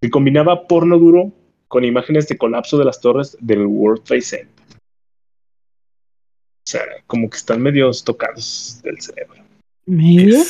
que 0.00 0.08
combinaba 0.08 0.66
porno 0.66 0.98
duro 0.98 1.32
con 1.70 1.84
imágenes 1.84 2.26
de 2.26 2.36
colapso 2.36 2.76
de 2.78 2.84
las 2.84 3.00
torres 3.00 3.36
del 3.40 3.64
World 3.64 4.02
Trade 4.02 4.22
Center. 4.22 4.66
O 4.70 6.68
sea, 6.68 6.82
como 7.06 7.30
que 7.30 7.36
están 7.36 7.62
medio 7.62 7.88
tocados 8.04 8.80
del 8.82 9.00
cerebro. 9.00 9.40
Medio. 9.86 10.40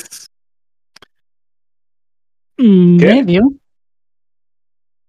¿Qué? 2.56 2.64
Medio. 2.64 3.52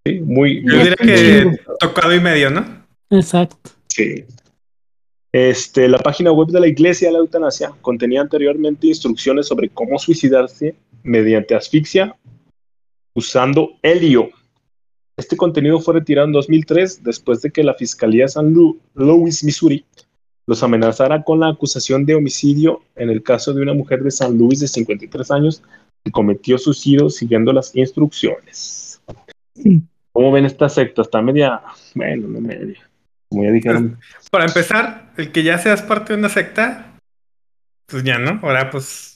Sí, 0.06 0.20
muy, 0.20 0.66
Yo 0.66 0.80
diría 0.80 0.96
que 0.98 1.60
tocado 1.80 2.14
y 2.14 2.20
medio, 2.20 2.50
¿no? 2.50 2.86
Exacto. 3.10 3.72
Sí. 3.88 4.26
Este, 5.32 5.88
la 5.88 6.00
página 6.00 6.34
web 6.34 6.50
de 6.50 6.60
la 6.60 6.68
Iglesia 6.68 7.08
de 7.08 7.14
la 7.14 7.20
Eutanasia 7.20 7.72
contenía 7.80 8.20
anteriormente 8.20 8.88
instrucciones 8.88 9.48
sobre 9.48 9.70
cómo 9.70 9.98
suicidarse 9.98 10.76
mediante 11.04 11.56
asfixia 11.56 12.18
usando 13.14 13.78
helio. 13.82 14.30
Este 15.18 15.38
contenido 15.38 15.80
fue 15.80 15.96
retirado 15.96 16.28
en 16.28 16.34
2003 16.34 17.04
después 17.04 17.42
de 17.42 17.52
que 17.52 17.64
la 17.64 17.74
Fiscalía 17.74 18.26
de 18.26 18.30
San 18.30 18.54
Lu- 18.54 18.80
Louis, 18.96 19.44
Missouri, 19.44 19.86
los 20.48 20.64
amenazara 20.64 21.24
con 21.24 21.40
la 21.40 21.50
acusación 21.50 22.06
de 22.06 22.16
homicidio 22.16 22.82
en 22.96 23.10
el 23.10 23.22
caso 23.22 23.54
de 23.54 23.62
una 23.62 23.74
mujer 23.74 24.02
de 24.04 24.12
San 24.12 24.38
Luis 24.38 24.60
de 24.60 24.68
53 24.68 25.32
años 25.32 25.64
que 26.04 26.12
cometió 26.12 26.58
suicidio 26.58 27.10
siguiendo 27.10 27.54
las 27.54 27.76
instrucciones. 27.76 29.02
Sí. 29.56 29.82
¿Cómo 30.14 30.32
ven 30.32 30.46
esta 30.46 30.68
secta? 30.68 31.04
Está 31.04 31.22
media, 31.22 31.62
bueno, 31.94 32.28
no 32.28 32.42
media. 32.42 32.80
Como 33.30 33.44
ya 33.44 33.52
dijeron, 33.52 34.00
Para 34.32 34.46
empezar, 34.46 35.14
el 35.18 35.32
que 35.32 35.44
ya 35.44 35.58
seas 35.58 35.82
parte 35.84 36.14
de 36.14 36.20
una 36.20 36.30
secta, 36.30 36.98
pues 37.86 38.04
ya, 38.04 38.18
¿no? 38.18 38.40
Ahora, 38.42 38.70
pues, 38.70 39.16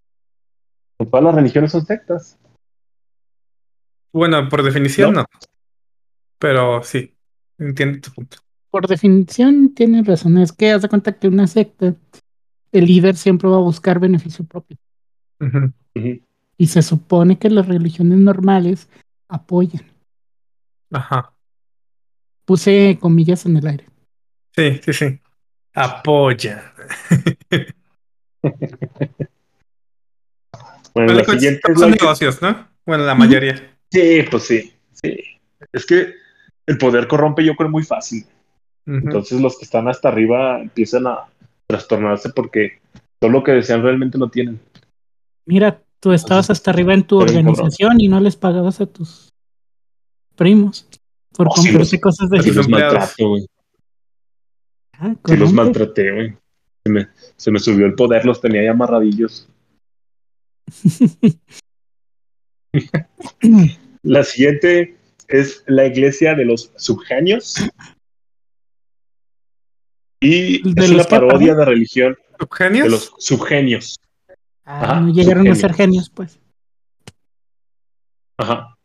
todas 0.98 1.24
las 1.24 1.36
religiones 1.36 1.72
son 1.72 1.86
sectas. 1.86 2.38
bueno, 4.14 4.48
por 4.48 4.64
definición 4.64 5.14
¿No? 5.14 5.22
no. 5.22 5.26
Pero 6.46 6.84
sí, 6.84 7.12
entiendo 7.58 8.00
tu 8.02 8.12
punto. 8.12 8.38
Por 8.70 8.86
definición, 8.86 9.74
tienes 9.74 10.06
razón. 10.06 10.38
Es 10.38 10.52
que 10.52 10.70
haz 10.70 10.84
de 10.84 10.90
cuenta 10.90 11.18
que 11.18 11.28
una 11.28 11.48
secta, 11.48 11.96
el 12.72 12.86
líder 12.86 13.16
siempre 13.16 13.50
va 13.50 13.56
a 13.56 13.62
buscar 13.62 14.00
beneficio 14.00 14.46
propio. 14.46 14.78
Y 16.56 16.68
se 16.68 16.84
supone 16.84 17.40
que 17.40 17.50
las 17.50 17.68
religiones 17.68 18.20
normales 18.20 18.88
apoyan. 19.28 19.82
Ajá. 20.92 21.34
Puse 22.46 23.00
comillas 23.02 23.48
en 23.48 23.58
el 23.58 23.66
aire. 23.66 23.86
Sí, 24.56 24.80
sí, 24.84 24.94
sí. 24.94 25.20
Apoya. 25.74 26.76
Bueno, 30.94 31.12
la 31.12 31.24
pues, 31.24 31.42
siguiente 31.42 31.74
son 31.74 31.90
la 31.92 31.96
negocios, 31.98 32.42
¿no? 32.42 32.70
Bueno, 32.86 33.04
la 33.04 33.16
mayoría. 33.16 33.78
Sí, 33.92 34.24
pues 34.32 34.44
sí, 34.44 34.74
sí. 34.94 35.18
Es 35.74 35.86
que 35.86 36.14
el 36.68 36.78
poder 36.78 37.08
corrompe, 37.08 37.44
yo 37.44 37.56
creo, 37.56 37.70
muy 37.70 37.84
fácil. 37.84 38.26
Entonces 38.88 39.42
los 39.42 39.58
que 39.58 39.66
están 39.66 39.88
hasta 39.88 40.10
arriba 40.10 40.62
empiezan 40.62 41.08
a 41.08 41.26
trastornarse 41.68 42.30
porque 42.30 42.80
todo 43.20 43.32
lo 43.32 43.44
que 43.44 43.54
desean 43.54 43.82
realmente 43.82 44.18
lo 44.18 44.30
tienen. 44.30 44.60
Mira, 45.46 45.82
tú 46.00 46.12
estabas 46.12 46.52
hasta 46.52 46.70
arriba 46.72 46.94
en 46.94 47.04
tu 47.04 47.18
organización 47.18 48.00
y 48.00 48.08
no 48.08 48.20
les 48.20 48.36
pagabas 48.36 48.82
a 48.82 48.86
tus 48.86 49.34
primos 50.36 50.88
por 51.36 51.48
Oh, 51.48 51.56
sí, 51.56 51.70
comprarte 51.70 52.00
cosas 52.00 52.30
de 52.30 52.44
Si 52.44 52.52
los 52.52 52.70
maltrato, 52.70 53.30
güey. 53.30 53.46
Ah, 54.94 55.16
Si 55.26 55.36
los 55.36 55.52
maltraté, 55.52 56.12
güey. 56.12 56.38
Se 56.86 56.92
me, 56.92 57.08
se 57.36 57.52
me 57.52 57.60
subió 57.60 57.88
el 57.88 57.96
poder, 57.96 58.26
los 58.26 58.40
tenía 58.40 58.64
ya 58.64 58.72
amarradillos. 58.72 59.50
La 64.04 64.24
siguiente 64.24 64.96
es 65.28 65.64
la 65.68 65.86
iglesia 65.86 66.36
de 66.36 66.46
los 66.46 66.72
subgenios. 66.76 67.56
Y 70.20 70.62
¿De 70.74 70.86
es 70.86 70.90
los 70.90 70.92
una 70.92 71.04
parodia 71.06 71.56
de 71.56 71.66
religión 71.66 72.18
¿Subgenios? 72.40 72.84
de 72.86 72.90
los 72.90 73.14
subgenios. 73.20 74.00
Ah, 74.64 74.82
Ajá, 74.84 75.00
no 75.02 75.14
llegaron 75.14 75.48
a 75.48 75.56
ser 75.56 75.74
genios, 75.74 76.10
pues. 76.10 76.40
Ajá. 78.38 78.76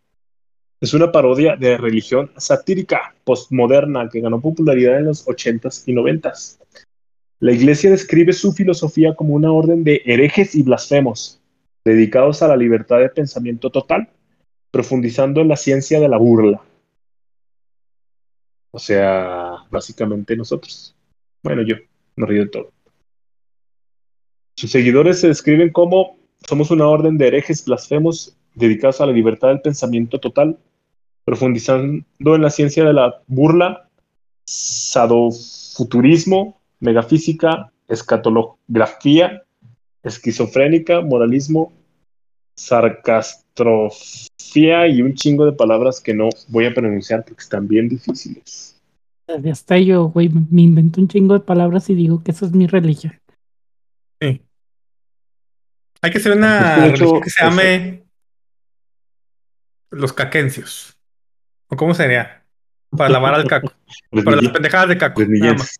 Es 0.80 0.94
una 0.94 1.12
parodia 1.12 1.56
de 1.56 1.76
religión 1.76 2.30
satírica 2.36 3.14
postmoderna 3.24 4.08
que 4.08 4.20
ganó 4.20 4.40
popularidad 4.40 4.98
en 4.98 5.06
los 5.06 5.26
80s 5.26 5.84
y 5.86 5.92
90s. 5.92 6.58
La 7.38 7.52
iglesia 7.52 7.90
describe 7.90 8.32
su 8.32 8.52
filosofía 8.52 9.14
como 9.14 9.34
una 9.34 9.52
orden 9.52 9.84
de 9.84 10.02
herejes 10.04 10.54
y 10.54 10.62
blasfemos, 10.62 11.40
dedicados 11.84 12.42
a 12.42 12.48
la 12.48 12.56
libertad 12.56 12.98
de 12.98 13.08
pensamiento 13.08 13.70
total, 13.70 14.08
profundizando 14.70 15.40
en 15.40 15.48
la 15.48 15.56
ciencia 15.56 16.00
de 16.00 16.08
la 16.08 16.18
burla. 16.18 16.62
O 18.70 18.78
sea, 18.78 19.64
básicamente 19.70 20.36
nosotros. 20.36 20.94
Bueno, 21.42 21.62
yo, 21.62 21.76
me 22.16 22.26
río 22.26 22.42
de 22.42 22.50
todo. 22.50 22.72
Sus 24.56 24.70
seguidores 24.70 25.20
se 25.20 25.28
describen 25.28 25.70
como 25.70 26.20
somos 26.46 26.70
una 26.70 26.86
orden 26.86 27.18
de 27.18 27.28
herejes 27.28 27.64
blasfemos 27.64 28.36
dedicados 28.54 29.00
a 29.00 29.06
la 29.06 29.12
libertad 29.12 29.48
del 29.48 29.60
pensamiento 29.60 30.18
total, 30.18 30.58
profundizando 31.24 32.34
en 32.34 32.42
la 32.42 32.50
ciencia 32.50 32.84
de 32.84 32.92
la 32.92 33.22
burla, 33.26 33.88
sadofuturismo, 34.44 36.60
megafísica, 36.80 37.72
escatología, 37.88 39.42
esquizofrénica, 40.02 41.00
moralismo, 41.02 41.72
y 44.54 45.02
un 45.02 45.14
chingo 45.14 45.46
de 45.46 45.52
palabras 45.52 46.00
que 46.00 46.14
no 46.14 46.28
voy 46.48 46.66
a 46.66 46.74
pronunciar 46.74 47.24
porque 47.24 47.42
están 47.42 47.68
bien 47.68 47.88
difíciles. 47.88 48.80
Hasta 49.50 49.78
yo, 49.78 50.06
güey, 50.06 50.28
me 50.28 50.62
invento 50.62 51.00
un 51.00 51.08
chingo 51.08 51.34
de 51.34 51.40
palabras 51.40 51.88
y 51.88 51.94
digo 51.94 52.22
que 52.22 52.32
esa 52.32 52.46
es 52.46 52.52
mi 52.52 52.66
religión. 52.66 53.12
Sí. 54.20 54.42
Hay 56.02 56.10
que 56.10 56.18
hacer 56.18 56.36
una 56.36 56.74
Pues, 56.76 56.88
hecho, 56.90 57.04
religión 57.04 57.22
que 57.22 57.30
se 57.30 57.44
llame 57.44 58.02
los 59.90 60.12
caquencios. 60.12 60.96
¿O 61.68 61.76
cómo 61.76 61.94
sería? 61.94 62.44
Para 62.90 63.10
lavar 63.10 63.34
al 63.34 63.46
caco. 63.46 63.72
Pues 64.10 64.24
Para 64.24 64.42
las 64.42 64.52
pendejadas 64.52 64.88
de 64.88 64.98
caco. 64.98 65.14
pues 65.14 65.28
nada 65.28 65.54
más. 65.54 65.76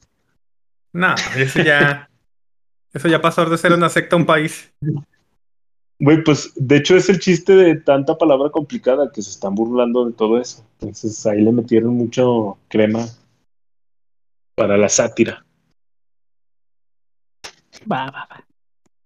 No, 0.93 1.15
eso 1.37 1.63
ya. 1.63 2.09
Eso 2.93 3.09
ya 3.09 3.21
pasó 3.21 3.45
de 3.47 3.57
ser 3.59 3.73
una 3.73 3.89
secta 3.89 4.17
a 4.17 4.19
un 4.19 4.27
país. 4.27 4.73
Güey, 6.01 6.25
pues 6.25 6.51
de 6.57 6.79
hecho 6.79 6.97
es 6.97 7.11
el 7.11 7.19
chiste 7.19 7.55
de 7.55 7.77
tanta 7.77 8.17
palabra 8.17 8.49
complicada 8.49 9.13
que 9.13 9.21
se 9.21 9.31
están 9.31 9.55
burlando 9.55 10.07
de 10.07 10.15
todo 10.15 10.41
eso. 10.41 10.67
Entonces 10.81 11.27
ahí 11.27 11.43
le 11.43 11.53
metieron 11.53 11.95
mucho 11.95 12.57
crema 12.69 13.07
para 14.55 14.79
la 14.79 14.89
sátira. 14.89 15.45
Va, 17.91 18.07
va, 18.07 18.29
va. 18.31 18.47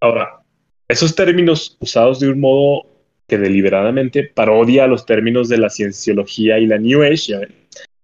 Ahora, 0.01 0.45
esos 0.87 1.17
términos 1.17 1.77
usados 1.81 2.21
de 2.21 2.29
un 2.29 2.39
modo 2.39 2.87
que 3.27 3.39
deliberadamente 3.39 4.23
parodia 4.23 4.87
los 4.87 5.05
términos 5.05 5.49
de 5.49 5.59
la 5.59 5.71
cienciología 5.71 6.61
y 6.61 6.67
la 6.67 6.79
New 6.79 7.03
Age, 7.03 7.37
ven, 7.37 7.55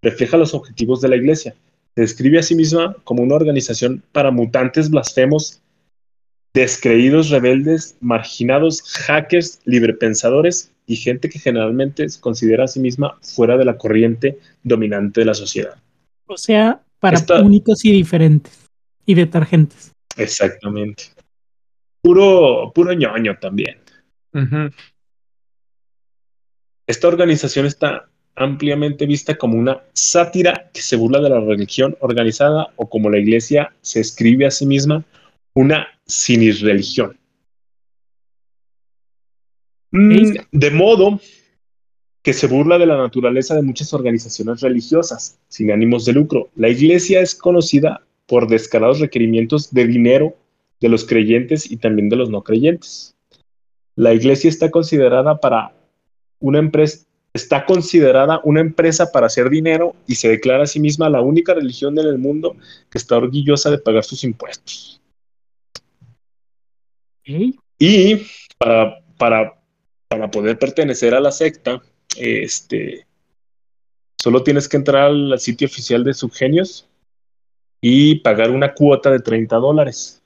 refleja 0.03 0.37
los 0.37 0.53
objetivos 0.53 1.01
de 1.01 1.09
la 1.11 1.17
iglesia. 1.17 1.55
Se 1.95 2.01
describe 2.01 2.41
a 2.41 2.43
sí 2.43 2.57
misma 2.57 2.97
como 3.05 3.23
una 3.23 3.37
organización 3.37 4.03
para 4.11 4.33
mutantes 4.33 4.91
blasfemos, 4.91 5.63
descreídos 6.53 7.31
rebeldes, 7.31 7.97
marginados, 8.01 8.83
hackers, 8.83 9.61
librepensadores 9.65 10.73
y 10.87 10.97
gente 10.97 11.29
que 11.29 11.39
generalmente 11.39 12.09
se 12.09 12.21
considera 12.21 12.65
a 12.65 12.69
sí 12.69 12.81
misma 12.81 13.19
fuera 13.23 13.57
de 13.57 13.65
la 13.65 13.77
corriente 13.79 14.39
dominante 14.63 15.21
de 15.21 15.27
la 15.27 15.35
sociedad. 15.35 15.77
O 16.27 16.37
sea, 16.37 16.81
para 16.99 17.17
Esta- 17.17 17.41
únicos 17.43 17.85
y 17.85 17.93
diferentes. 17.93 18.67
Y 19.07 19.15
detergentes. 19.15 19.93
Exactamente. 20.17 21.05
Puro, 22.03 22.73
puro 22.75 22.93
ñoño 22.93 23.39
también. 23.41 23.79
Esta 26.87 27.09
organización 27.09 27.67
está 27.67 28.09
ampliamente 28.35 29.07
vista 29.07 29.37
como 29.37 29.59
una 29.59 29.83
sátira 29.93 30.71
que 30.73 30.83
se 30.83 30.97
burla 30.97 31.21
de 31.21 31.31
la 31.31 31.41
religión 31.41 31.97
organizada 32.01 32.69
o 32.77 32.89
como 32.89 33.11
la 33.11 33.19
iglesia 33.19 33.73
se 33.81 34.01
escribe 34.01 34.47
a 34.47 34.51
sí 34.51 34.67
misma, 34.67 35.05
una 35.55 35.87
sinirreligión. 36.07 37.19
Mm, 39.93 40.35
de 40.53 40.71
modo 40.71 41.21
que 42.23 42.33
se 42.33 42.47
burla 42.47 42.79
de 42.79 42.87
la 42.87 42.97
naturaleza 42.97 43.55
de 43.55 43.63
muchas 43.63 43.93
organizaciones 43.93 44.61
religiosas 44.61 45.39
sin 45.49 45.73
ánimos 45.73 46.05
de 46.05 46.13
lucro. 46.13 46.51
La 46.55 46.69
iglesia 46.69 47.21
es 47.21 47.35
conocida 47.35 48.03
por 48.27 48.47
descarados 48.47 49.01
requerimientos 49.01 49.73
de 49.73 49.87
dinero 49.87 50.37
de 50.81 50.89
los 50.89 51.05
creyentes 51.05 51.71
y 51.71 51.77
también 51.79 52.09
de 52.09 52.17
los 52.17 52.31
no 52.31 52.43
creyentes. 52.43 53.17
La 53.97 54.15
iglesia 54.15 54.49
está 54.49 54.71
considerada 54.71 55.41
para 55.41 55.75
una 56.39 56.59
empresa 56.59 57.07
está 57.33 57.65
considerada 57.65 58.41
una 58.45 58.61
empresa 58.61 59.13
para 59.13 59.27
hacer 59.27 59.51
dinero 59.51 59.95
y 60.07 60.17
se 60.17 60.29
declara 60.29 60.65
a 60.65 60.67
sí 60.67 60.81
misma 60.81 61.09
la 61.09 61.21
única 61.21 61.55
religión 61.55 61.99
en 61.99 62.07
el 62.07 62.19
mundo 62.19 62.57
que 62.91 62.99
está 62.99 63.17
orgullosa 63.17 63.71
de 63.71 63.79
pagar 63.79 64.05
sus 64.05 64.25
impuestos. 64.25 65.00
Y 67.79 68.27
para, 68.59 69.01
para, 69.17 69.63
para 70.09 70.31
poder 70.31 70.59
pertenecer 70.59 71.15
a 71.15 71.21
la 71.21 71.33
secta, 71.33 71.83
este, 72.17 73.07
solo 74.21 74.43
tienes 74.43 74.69
que 74.69 74.77
entrar 74.77 75.07
al 75.07 75.39
sitio 75.39 75.67
oficial 75.67 76.05
de 76.05 76.15
Subgenios 76.15 76.89
y 77.81 78.17
pagar 78.17 78.51
una 78.51 78.75
cuota 78.75 79.11
de 79.11 79.21
30 79.21 79.57
dólares. 79.57 80.23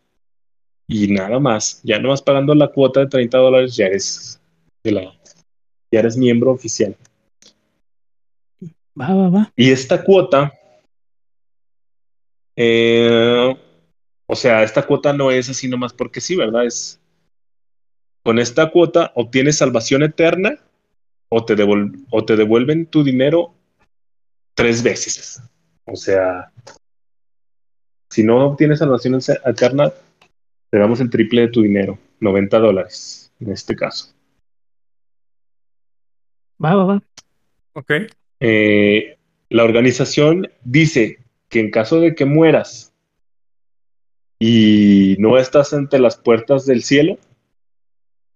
Y 0.87 1.09
nada 1.09 1.39
más, 1.39 1.81
ya 1.83 1.99
nomás 1.99 2.21
pagando 2.23 2.55
la 2.55 2.69
cuota 2.69 3.01
de 3.01 3.07
30 3.07 3.39
dólares 3.39 3.77
ya 3.77 3.87
eres, 3.87 4.41
de 4.83 4.93
la, 4.93 5.15
ya 5.91 6.01
eres 6.01 6.17
miembro 6.17 6.51
oficial. 6.51 6.97
Va, 9.01 9.15
va, 9.15 9.29
va. 9.29 9.53
Y 9.57 9.71
esta 9.71 10.05
cuota, 10.05 10.53
eh, 12.57 13.57
o 14.35 14.37
sea, 14.37 14.65
esta 14.65 14.85
cuota 14.85 15.13
no 15.13 15.31
es 15.31 15.49
así 15.49 15.69
nomás 15.69 15.93
porque 15.93 16.21
sí, 16.21 16.35
¿verdad? 16.35 16.67
Es 16.67 17.01
con 18.25 18.41
esta 18.41 18.73
cuota 18.73 19.13
obtienes 19.15 19.59
salvación 19.59 20.03
eterna 20.03 20.59
o 21.29 21.45
te, 21.45 21.55
devol- 21.55 22.05
o 22.11 22.25
te 22.25 22.35
devuelven 22.35 22.87
tu 22.87 23.05
dinero 23.05 23.55
tres 24.55 24.83
veces. 24.83 25.41
O 25.85 25.95
sea, 25.95 26.51
si 28.11 28.25
no 28.25 28.45
obtienes 28.45 28.81
salvación 28.81 29.21
eterna, 29.45 29.93
te 30.71 30.79
damos 30.79 30.99
el 30.99 31.11
triple 31.11 31.43
de 31.43 31.49
tu 31.49 31.63
dinero, 31.63 31.97
90 32.19 32.59
dólares 32.59 33.33
en 33.39 33.53
este 33.53 33.77
caso. 33.77 34.13
Va, 36.65 36.75
va, 36.75 36.85
va. 36.87 37.03
Ok. 37.75 37.93
Eh, 38.41 39.17
la 39.49 39.63
organización 39.63 40.51
dice 40.65 41.19
que 41.49 41.61
en 41.61 41.71
caso 41.71 42.01
de 42.01 42.17
que 42.17 42.25
mueras 42.25 42.94
y 44.47 45.17
no 45.19 45.39
estás 45.39 45.73
ante 45.73 45.99
las 45.99 46.19
puertas 46.19 46.67
del 46.67 46.83
cielo, 46.83 47.17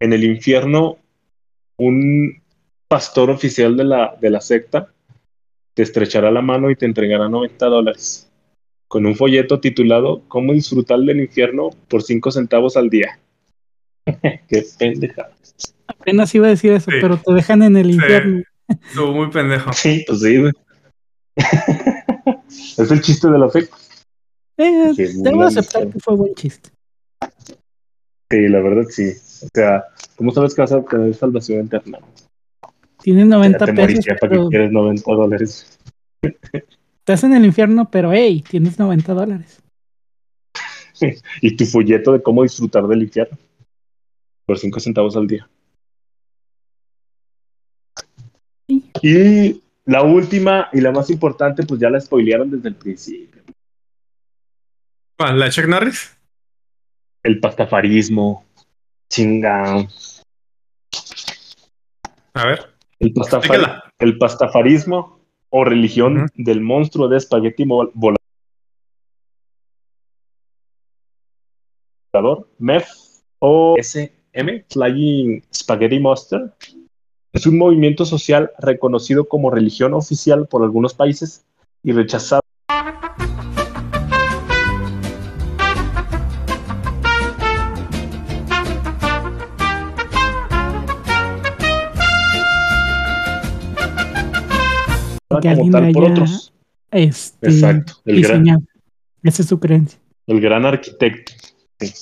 en 0.01 0.15
el 0.15 0.25
infierno, 0.25 0.97
un 1.77 2.43
pastor 2.89 3.29
oficial 3.29 3.77
de 3.77 3.85
la, 3.85 4.17
de 4.19 4.31
la 4.31 4.41
secta 4.41 4.89
te 5.75 5.83
estrechará 5.83 6.31
la 6.31 6.41
mano 6.41 6.71
y 6.71 6.77
te 6.77 6.87
entregará 6.87 7.29
90 7.29 7.67
dólares 7.67 8.31
con 8.89 9.05
un 9.05 9.17
folleto 9.17 9.61
titulado 9.61 10.23
Cómo 10.29 10.55
disfrutar 10.55 10.99
del 11.01 11.21
infierno 11.21 11.69
por 11.89 12.03
5 12.03 12.31
centavos 12.31 12.79
al 12.79 12.89
día. 12.89 13.19
Qué 14.49 14.65
pendeja. 14.79 15.29
Apenas 15.87 16.35
iba 16.35 16.47
a 16.47 16.51
decir 16.51 16.73
eso, 16.73 16.91
Sí. 16.91 16.97
pero 17.03 17.19
te 17.19 17.35
dejan 17.35 17.63
en 17.63 17.77
el 17.77 17.89
Sí. 17.89 17.93
infierno. 17.97 18.43
Estuvo 18.89 19.13
muy 19.13 19.31
pendejo. 19.31 19.73
Sí, 19.75 20.05
pues 20.07 20.21
sí, 20.21 20.39
güey. 20.39 20.53
es 22.79 22.91
el 22.91 23.03
chiste 23.03 23.29
de 23.31 23.39
la 23.39 23.51
secta. 23.51 23.77
Eh, 24.59 24.93
debo 25.23 25.45
aceptar 25.45 25.89
que 25.89 26.01
fue 26.01 26.17
buen 26.17 26.35
chiste. 26.35 26.71
Sí, 28.31 28.49
la 28.49 28.61
verdad 28.61 28.83
sí. 28.91 29.13
O 29.45 29.49
sea, 29.55 29.85
¿cómo 30.17 30.33
sabes 30.33 30.55
que 30.55 30.63
vas 30.63 30.73
a 30.73 30.79
obtener 30.79 31.15
salvación 31.15 31.67
eterna? 31.67 32.01
Tienes 33.01 33.29
Ya 33.29 33.37
90 33.37 33.67
te 33.67 33.73
pesos, 33.73 34.05
para 34.21 34.37
que 34.37 34.49
quieres 34.49 34.73
90 34.73 35.13
dólares. 35.13 35.79
estás 36.99 37.25
en 37.25 37.35
el 37.35 37.45
infierno, 37.45 37.89
pero 37.91 38.13
hey, 38.13 38.45
tienes 38.49 38.79
90 38.79 39.15
dólares. 39.15 39.63
Y 41.41 41.57
tu 41.57 41.65
folleto 41.65 42.13
de 42.13 42.21
cómo 42.21 42.43
disfrutar 42.43 42.85
del 42.89 43.05
infierno. 43.05 43.39
Por 44.45 44.59
5 44.59 44.81
centavos 44.81 45.17
al 45.17 45.29
día. 45.29 45.49
Sí. 48.69 48.91
Y 49.03 49.63
la 49.85 50.03
última 50.03 50.69
y 50.73 50.81
la 50.81 50.91
más 50.91 51.09
importante, 51.09 51.63
pues 51.65 51.81
ya 51.81 51.89
la 51.89 52.01
spoilearon 52.01 52.51
desde 52.51 52.69
el 52.69 52.75
principio. 52.75 53.43
¿Cuál? 55.19 55.41
¿La 55.41 55.51
Chuck 55.51 55.67
Norris? 55.67 56.17
El 57.25 57.41
pastafarismo. 57.41 58.47
Chinga. 59.11 59.89
A 62.35 62.47
ver. 62.47 62.73
El, 63.01 63.09
Explícala. 63.17 63.93
el 63.99 64.17
pastafarismo 64.19 65.21
o 65.51 65.65
religión 65.65 66.29
del 66.35 66.61
monstruo 66.61 67.09
de 67.09 67.17
espagueti 67.17 67.65
vol- 67.65 67.91
volador, 72.13 72.49
MEF 72.59 72.89
o 73.41 73.75
SM, 73.79 74.65
Flying 74.71 75.43
Spaghetti 75.53 75.99
Monster, 75.99 76.53
es 77.33 77.47
un 77.47 77.59
movimiento 77.59 78.05
social 78.05 78.51
reconocido 78.59 79.27
como 79.29 79.51
religión 79.51 79.95
oficial 79.95 80.47
por 80.49 80.63
algunos 80.63 80.95
países 80.95 81.45
y 81.83 81.93
rechazado 81.93 82.43
Como 95.41 95.71
tal 95.71 95.93
por 95.93 96.05
otros. 96.11 96.53
Este, 96.91 97.49
Exacto, 97.49 97.95
el 98.05 98.23
gran. 98.23 98.67
Esa 99.23 99.43
es 99.43 99.49
su 99.49 99.59
creencia. 99.59 99.99
el 100.27 100.41
gran 100.41 100.65
arquitecto. 100.65 101.33
Sí. 101.81 101.93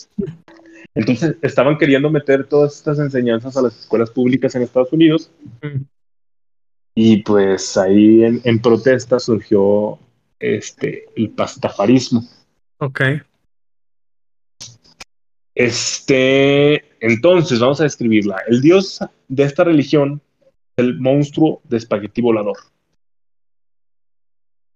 Entonces 0.95 1.37
estaban 1.43 1.77
queriendo 1.77 2.11
meter 2.11 2.47
todas 2.47 2.77
estas 2.77 2.99
enseñanzas 2.99 3.57
a 3.57 3.63
las 3.63 3.79
escuelas 3.81 4.11
públicas 4.11 4.55
en 4.55 4.63
Estados 4.63 4.93
Unidos 4.93 5.31
Mm. 5.63 5.83
y 6.95 7.17
pues 7.19 7.77
ahí 7.77 8.25
en, 8.25 8.41
en 8.45 8.59
protesta 8.61 9.19
surgió 9.19 9.99
este, 10.39 11.05
el 11.17 11.31
pastafarismo. 11.31 12.23
Ok. 12.79 13.01
Este, 15.55 16.85
entonces 17.01 17.59
vamos 17.61 17.81
a 17.81 17.85
describirla. 17.85 18.37
El 18.47 18.61
dios 18.61 19.01
de 19.29 19.43
esta 19.43 19.65
religión 19.65 20.21
es 20.77 20.85
el 20.85 20.99
monstruo 21.01 21.61
de 21.65 21.79
espagueti 21.79 22.21
volador. 22.21 22.57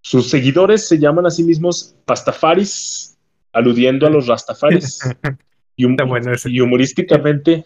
Sus 0.03 0.31
seguidores 0.31 0.89
se 0.89 0.99
llaman 0.99 1.27
a 1.27 1.31
sí 1.31 1.43
mismos 1.43 1.95
pastafaris, 2.07 3.19
aludiendo 3.53 4.07
a 4.07 4.11
los 4.11 4.27
rastafaris, 4.27 5.01
y, 5.77 5.85
hum- 5.85 5.97
bueno 6.09 6.33
y 6.45 6.61
humorísticamente 6.61 7.65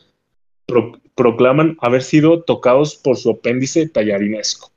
pro- 0.66 1.00
proclaman 1.14 1.76
haber 1.80 2.02
sido 2.02 2.42
tocados 2.42 2.96
por 2.96 3.16
su 3.16 3.30
apéndice 3.30 3.88
tallarinesco, 3.88 4.72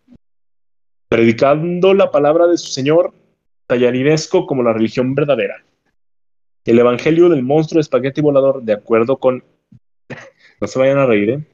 predicando 1.09 1.93
la 1.93 2.11
palabra 2.11 2.47
de 2.47 2.57
su 2.57 2.67
señor 2.67 3.13
tallarinesco 3.67 4.45
como 4.45 4.63
la 4.63 4.73
religión 4.73 5.15
verdadera. 5.15 5.63
El 6.65 6.79
evangelio 6.79 7.29
del 7.29 7.43
monstruo 7.43 7.77
de 7.77 7.81
espagueti 7.81 8.21
volador, 8.21 8.61
de 8.63 8.73
acuerdo 8.73 9.17
con. 9.17 9.43
No 10.59 10.67
se 10.67 10.79
vayan 10.79 10.97
a 10.97 11.05
reír, 11.05 11.29
¿eh? 11.29 11.45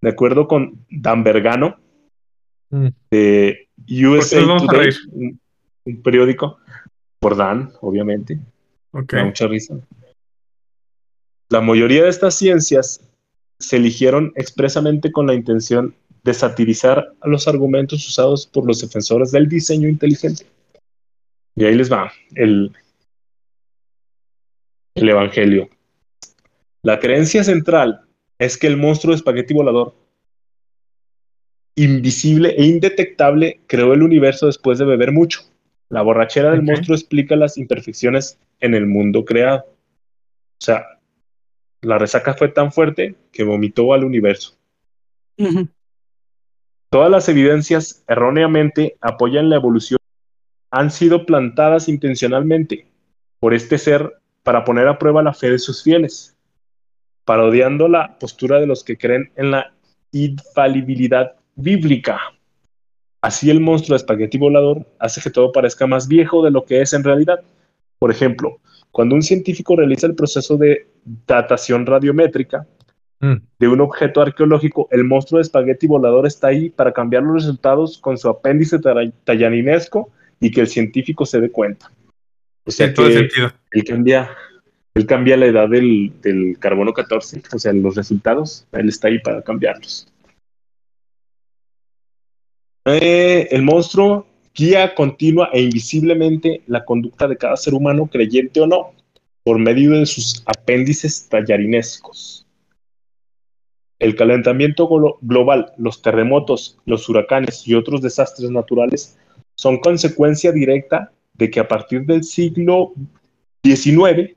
De 0.00 0.10
acuerdo 0.10 0.46
con 0.46 0.84
Dan 0.90 1.24
Bergano, 1.24 1.78
Mm. 2.68 2.88
de 3.12 3.65
USA 3.88 4.40
Today, 4.58 4.90
un, 5.12 5.40
un 5.84 6.02
periódico, 6.02 6.58
por 7.18 7.36
Dan, 7.36 7.72
obviamente, 7.80 8.38
Ok. 8.92 9.12
me 9.12 9.18
da 9.18 9.24
mucha 9.26 9.46
risa. 9.46 9.78
La 11.48 11.60
mayoría 11.60 12.02
de 12.04 12.08
estas 12.08 12.34
ciencias 12.34 13.00
se 13.58 13.76
eligieron 13.76 14.32
expresamente 14.36 15.12
con 15.12 15.26
la 15.26 15.34
intención 15.34 15.94
de 16.24 16.34
satirizar 16.34 17.14
a 17.20 17.28
los 17.28 17.46
argumentos 17.46 18.06
usados 18.08 18.46
por 18.46 18.66
los 18.66 18.80
defensores 18.80 19.30
del 19.30 19.48
diseño 19.48 19.88
inteligente. 19.88 20.44
Y 21.54 21.64
ahí 21.64 21.74
les 21.74 21.90
va 21.90 22.12
el, 22.34 22.72
el 24.94 25.08
Evangelio. 25.08 25.68
La 26.82 26.98
creencia 26.98 27.44
central 27.44 28.02
es 28.38 28.58
que 28.58 28.66
el 28.66 28.76
monstruo 28.76 29.12
de 29.12 29.16
espagueti 29.16 29.54
volador, 29.54 29.94
invisible 31.76 32.54
e 32.56 32.64
indetectable, 32.64 33.60
creó 33.66 33.92
el 33.92 34.02
universo 34.02 34.46
después 34.46 34.78
de 34.78 34.86
beber 34.86 35.12
mucho. 35.12 35.42
La 35.88 36.02
borrachera 36.02 36.50
del 36.50 36.62
monstruo 36.62 36.96
explica 36.96 37.36
las 37.36 37.58
imperfecciones 37.58 38.38
en 38.60 38.74
el 38.74 38.86
mundo 38.86 39.24
creado. 39.24 39.64
O 39.68 40.64
sea, 40.64 40.98
la 41.82 41.98
resaca 41.98 42.34
fue 42.34 42.48
tan 42.48 42.72
fuerte 42.72 43.14
que 43.30 43.44
vomitó 43.44 43.92
al 43.92 44.04
universo. 44.04 44.56
Todas 46.90 47.10
las 47.10 47.28
evidencias 47.28 48.02
erróneamente 48.08 48.96
apoyan 49.00 49.50
la 49.50 49.56
evolución. 49.56 49.98
Han 50.70 50.90
sido 50.90 51.26
plantadas 51.26 51.88
intencionalmente 51.88 52.86
por 53.38 53.54
este 53.54 53.78
ser 53.78 54.14
para 54.42 54.64
poner 54.64 54.88
a 54.88 54.98
prueba 54.98 55.22
la 55.22 55.34
fe 55.34 55.50
de 55.50 55.58
sus 55.58 55.82
fieles, 55.82 56.36
parodiando 57.24 57.86
la 57.86 58.18
postura 58.18 58.58
de 58.58 58.66
los 58.66 58.82
que 58.82 58.96
creen 58.96 59.30
en 59.36 59.50
la 59.50 59.74
infalibilidad 60.12 61.36
bíblica. 61.56 62.20
Así 63.20 63.50
el 63.50 63.60
monstruo 63.60 63.94
de 63.96 64.02
espagueti 64.02 64.38
volador 64.38 64.86
hace 65.00 65.20
que 65.20 65.30
todo 65.30 65.50
parezca 65.50 65.86
más 65.86 66.06
viejo 66.06 66.44
de 66.44 66.50
lo 66.52 66.64
que 66.64 66.80
es 66.80 66.92
en 66.92 67.02
realidad. 67.02 67.40
Por 67.98 68.10
ejemplo, 68.10 68.60
cuando 68.92 69.14
un 69.14 69.22
científico 69.22 69.74
realiza 69.74 70.06
el 70.06 70.14
proceso 70.14 70.56
de 70.56 70.86
datación 71.26 71.84
radiométrica, 71.86 72.66
Mm. 73.18 73.36
de 73.58 73.68
un 73.68 73.80
objeto 73.80 74.20
arqueológico, 74.20 74.88
el 74.90 75.02
monstruo 75.02 75.38
de 75.38 75.42
espagueti 75.44 75.86
volador 75.86 76.26
está 76.26 76.48
ahí 76.48 76.68
para 76.68 76.92
cambiar 76.92 77.22
los 77.22 77.36
resultados 77.44 77.96
con 77.96 78.18
su 78.18 78.28
apéndice 78.28 78.78
tallarinesco 79.24 80.10
y 80.38 80.50
que 80.50 80.60
el 80.60 80.66
científico 80.66 81.24
se 81.24 81.40
dé 81.40 81.50
cuenta. 81.50 81.90
O 82.66 82.70
sea 82.70 82.88
En 82.88 82.94
todo 82.94 83.06
que 83.06 83.14
sentido. 83.14 83.52
él 83.70 83.84
cambia, 83.84 84.30
él 84.94 85.06
cambia 85.06 85.36
la 85.38 85.46
edad 85.46 85.66
del, 85.68 86.12
del 86.20 86.58
carbono 86.58 86.92
14, 86.92 87.42
o 87.54 87.58
sea, 87.58 87.72
los 87.72 87.94
resultados, 87.96 88.66
él 88.72 88.88
está 88.90 89.08
ahí 89.08 89.18
para 89.18 89.40
cambiarlos. 89.40 90.06
Eh, 92.86 93.48
el 93.50 93.62
monstruo 93.62 94.26
guía 94.54 94.94
continua 94.94 95.50
e 95.52 95.60
invisiblemente 95.60 96.62
la 96.66 96.84
conducta 96.84 97.26
de 97.28 97.36
cada 97.36 97.56
ser 97.56 97.74
humano, 97.74 98.06
creyente 98.06 98.60
o 98.60 98.66
no, 98.66 98.92
por 99.42 99.58
medio 99.58 99.90
de 99.92 100.06
sus 100.06 100.42
apéndices 100.46 101.28
tallarinescos. 101.28 102.46
El 103.98 104.14
calentamiento 104.14 104.88
glo- 104.88 105.18
global, 105.20 105.72
los 105.78 106.00
terremotos, 106.02 106.78
los 106.86 107.08
huracanes 107.08 107.66
y 107.66 107.74
otros 107.74 108.02
desastres 108.02 108.50
naturales 108.50 109.18
son 109.54 109.78
consecuencia 109.78 110.52
directa 110.52 111.12
de 111.34 111.50
que 111.50 111.60
a 111.60 111.68
partir 111.68 112.04
del 112.04 112.22
siglo 112.24 112.92
XIX 113.64 114.36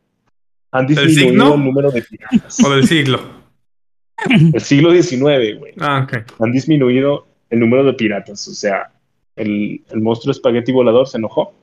han 0.72 0.88
disminuido 0.88 1.54
el 1.56 1.64
número 1.64 1.92
de 1.92 2.02
piratas. 2.02 2.64
O 2.64 2.70
del 2.70 2.86
siglo. 2.88 3.20
El 4.30 4.62
siglo 4.62 4.92
XIX, 4.92 5.58
güey. 5.58 5.74
Ah, 5.80 6.06
ok. 6.06 6.42
Han 6.42 6.52
disminuido 6.52 7.28
el 7.50 7.60
número 7.60 7.84
de 7.84 7.94
piratas. 7.94 8.48
O 8.48 8.54
sea, 8.54 8.92
el, 9.36 9.84
el 9.90 10.02
monstruo 10.02 10.32
espagueti 10.32 10.72
volador 10.72 11.08
se 11.08 11.18
enojó, 11.18 11.54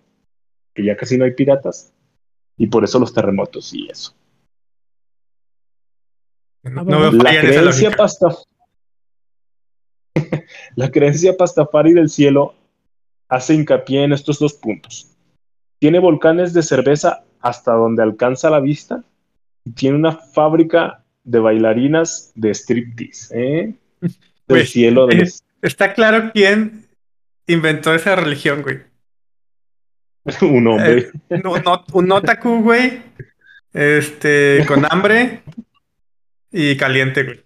que 0.75 0.85
ya 0.85 0.97
casi 0.97 1.17
no 1.19 1.25
hay 1.25 1.33
piratas, 1.33 1.93
y 2.57 2.67
por 2.69 2.85
eso 2.85 2.99
los 2.99 3.13
terremotos 3.13 3.73
y 3.75 3.89
eso. 3.89 4.15
No, 6.63 6.81
Ah, 6.81 6.85
no 6.85 7.13
La 7.13 7.31
creencia, 7.41 7.63
lógica. 7.63 7.97
pasta... 7.97 8.29
la 10.77 10.91
creencia 10.91 11.37
pastafari 11.37 11.93
del 11.93 12.09
cielo 12.09 12.55
hace 13.29 13.55
hincapié 13.55 14.05
en 14.05 14.13
estos 14.13 14.39
dos 14.39 14.55
puntos. 14.55 15.13
Tiene 15.79 15.99
volcanes 15.99 16.53
de 16.55 16.63
cerveza 16.63 17.25
hasta 17.41 17.73
donde 17.73 18.03
alcanza 18.03 18.51
la 18.51 18.61
vista 18.61 19.05
y 19.65 19.73
tiene 19.73 19.97
una 19.97 20.13
fábrica 20.13 21.05
de 21.23 21.39
bailarinas 21.39 22.33
de 22.35 22.51
striptease. 22.55 23.35
¿eh? 23.61 23.75
Del 24.49 24.67
cielo 24.67 25.07
de 25.07 25.17
los- 25.17 25.43
Está 25.63 25.95
claro 25.95 26.31
quién 26.33 26.87
inventó 27.47 27.95
esa 27.95 28.17
religión, 28.17 28.63
güey. 28.63 28.81
un 30.43 30.67
hombre. 30.67 31.11
No, 31.43 31.57
no- 31.59 31.85
un 31.93 32.13
otaku, 32.13 32.63
güey. 32.63 33.03
Este, 33.73 34.65
con 34.67 34.85
hambre 34.91 35.43
y 36.51 36.77
caliente, 36.77 37.23
güey. 37.25 37.41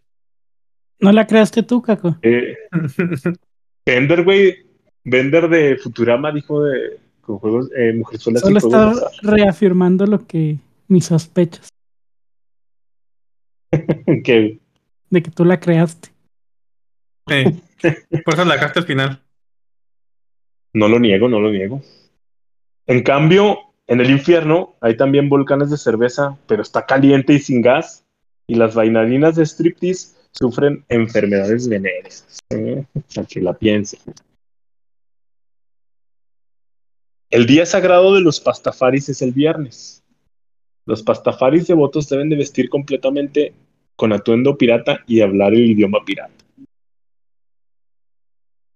¿No 1.01 1.13
la 1.13 1.27
creaste 1.27 1.63
tú, 1.63 1.81
Caco? 1.81 2.19
Eh, 2.23 2.57
Bender, 3.87 4.23
güey. 4.23 4.67
Bender 5.03 5.49
de 5.49 5.77
Futurama 5.79 6.31
dijo 6.31 6.63
de 6.63 7.01
con 7.23 7.39
juegos 7.39 7.71
eh, 7.77 7.95
Mujerzuelas 7.95 8.43
y 8.43 8.45
Solo 8.45 8.59
está 8.59 9.11
reafirmando 9.23 10.07
lo 10.07 10.27
que 10.27 10.59
mis 10.89 11.07
sospechas 11.07 11.69
que 14.25 14.59
de 15.11 15.23
que 15.23 15.31
tú 15.31 15.45
la 15.45 15.59
creaste. 15.59 16.11
Sí. 17.31 17.45
Por 18.25 18.35
eso 18.35 18.45
la 18.45 18.55
dejaste 18.55 18.81
al 18.81 18.87
final. 18.87 19.23
No 20.73 20.89
lo 20.89 20.99
niego, 20.99 21.29
no 21.29 21.41
lo 21.41 21.51
niego. 21.51 21.81
En 22.87 23.03
cambio, 23.03 23.59
en 23.87 24.01
el 24.01 24.11
infierno 24.11 24.75
hay 24.81 24.97
también 24.97 25.29
volcanes 25.29 25.71
de 25.71 25.77
cerveza, 25.77 26.37
pero 26.49 26.63
está 26.63 26.87
caliente 26.87 27.33
y 27.33 27.39
sin 27.39 27.63
gas. 27.63 28.05
Y 28.49 28.57
las 28.57 28.75
bailarinas 28.75 29.37
de 29.37 29.47
striptease 29.47 30.17
sufren 30.33 30.85
enfermedades 30.89 31.69
venéreas. 31.69 32.41
¿eh? 32.51 32.85
Para 33.15 33.27
que 33.27 33.41
la 33.41 33.53
piensen. 33.53 34.01
El 37.31 37.47
día 37.47 37.65
sagrado 37.65 38.13
de 38.13 38.23
los 38.23 38.41
pastafaris 38.41 39.09
es 39.09 39.23
el 39.23 39.31
viernes. 39.31 40.03
Los 40.85 41.05
pastafaris 41.05 41.69
devotos 41.69 42.09
deben 42.09 42.29
de 42.29 42.35
vestir 42.35 42.69
completamente 42.69 43.55
con 43.95 44.13
atuendo 44.13 44.59
pirata 44.59 45.05
y 45.07 45.21
hablar 45.21 45.55
el 45.55 45.71
idioma 45.71 46.05
pirata. 46.05 46.40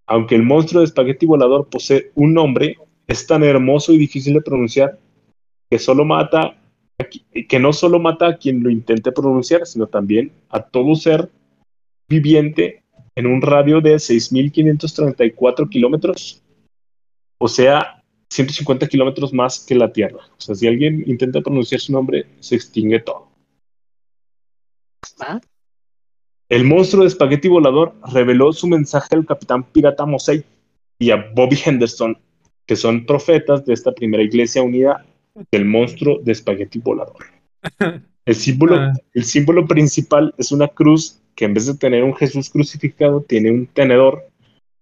Aunque 0.07 0.35
el 0.35 0.43
monstruo 0.43 0.81
de 0.81 0.85
espagueti 0.85 1.25
volador 1.25 1.67
posee 1.69 2.11
un 2.15 2.33
nombre, 2.33 2.77
es 3.07 3.25
tan 3.25 3.43
hermoso 3.43 3.93
y 3.93 3.97
difícil 3.97 4.33
de 4.33 4.41
pronunciar 4.41 4.99
que 5.69 5.79
solo 5.79 6.05
mata 6.05 6.57
que 7.49 7.59
no 7.59 7.73
solo 7.73 7.99
mata 7.99 8.27
a 8.27 8.37
quien 8.37 8.63
lo 8.63 8.69
intente 8.69 9.11
pronunciar, 9.11 9.65
sino 9.65 9.87
también 9.87 10.31
a 10.49 10.61
todo 10.61 10.95
ser 10.95 11.29
viviente 12.07 12.83
en 13.15 13.27
un 13.27 13.41
radio 13.41 13.81
de 13.81 13.95
6.534 13.95 15.69
kilómetros, 15.69 16.41
o 17.37 17.47
sea, 17.47 18.03
150 18.29 18.87
kilómetros 18.87 19.33
más 19.33 19.59
que 19.59 19.75
la 19.75 19.91
Tierra. 19.91 20.19
O 20.37 20.41
sea, 20.41 20.55
si 20.55 20.67
alguien 20.67 21.03
intenta 21.05 21.41
pronunciar 21.41 21.81
su 21.81 21.91
nombre, 21.91 22.25
se 22.39 22.55
extingue 22.55 22.99
todo. 22.99 23.27
Ah. 25.19 25.39
El 26.55 26.63
monstruo 26.63 27.01
de 27.03 27.09
espagueti 27.09 27.49
volador 27.49 27.93
reveló 28.13 28.53
su 28.53 28.65
mensaje 28.67 29.09
al 29.11 29.25
capitán 29.25 29.63
pirata 29.63 30.05
Mosey 30.05 30.41
y 30.97 31.11
a 31.11 31.17
Bobby 31.35 31.57
Henderson, 31.65 32.17
que 32.65 32.77
son 32.77 33.05
profetas 33.05 33.65
de 33.65 33.73
esta 33.73 33.91
primera 33.91 34.23
iglesia 34.23 34.61
unida 34.63 35.05
del 35.51 35.65
monstruo 35.65 36.19
de 36.23 36.31
espagueti 36.31 36.79
volador. 36.79 37.25
El 38.25 38.35
símbolo, 38.35 38.75
Ah. 38.77 38.93
el 39.13 39.23
símbolo 39.23 39.67
principal 39.67 40.33
es 40.37 40.51
una 40.51 40.67
cruz 40.67 41.19
que 41.35 41.43
en 41.45 41.53
vez 41.53 41.67
de 41.67 41.75
tener 41.75 42.03
un 42.03 42.15
Jesús 42.15 42.49
crucificado, 42.49 43.21
tiene 43.21 43.51
un 43.51 43.67
tenedor 43.67 44.23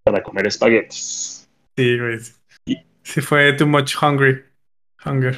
para 0.03 0.21
comer 0.23 0.47
espaguetis. 0.47 1.49
Sí, 1.75 1.97
güey. 1.97 2.19
Y- 2.67 2.77
Sí 3.01 3.19
fue 3.19 3.51
too 3.53 3.67
much 3.67 3.95
hungry. 4.01 4.43
Hunger. 5.03 5.37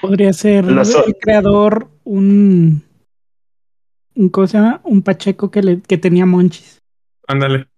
Podría 0.00 0.32
ser 0.32 0.64
el 0.64 1.16
creador 1.20 1.88
un, 2.04 2.82
un 4.16 4.30
¿cómo 4.30 4.46
se 4.46 4.56
llama? 4.58 4.80
Un 4.84 5.02
Pacheco 5.02 5.50
que, 5.50 5.62
le, 5.62 5.80
que 5.80 5.98
tenía 5.98 6.26
monchis. 6.26 6.82
Ándale. 7.28 7.68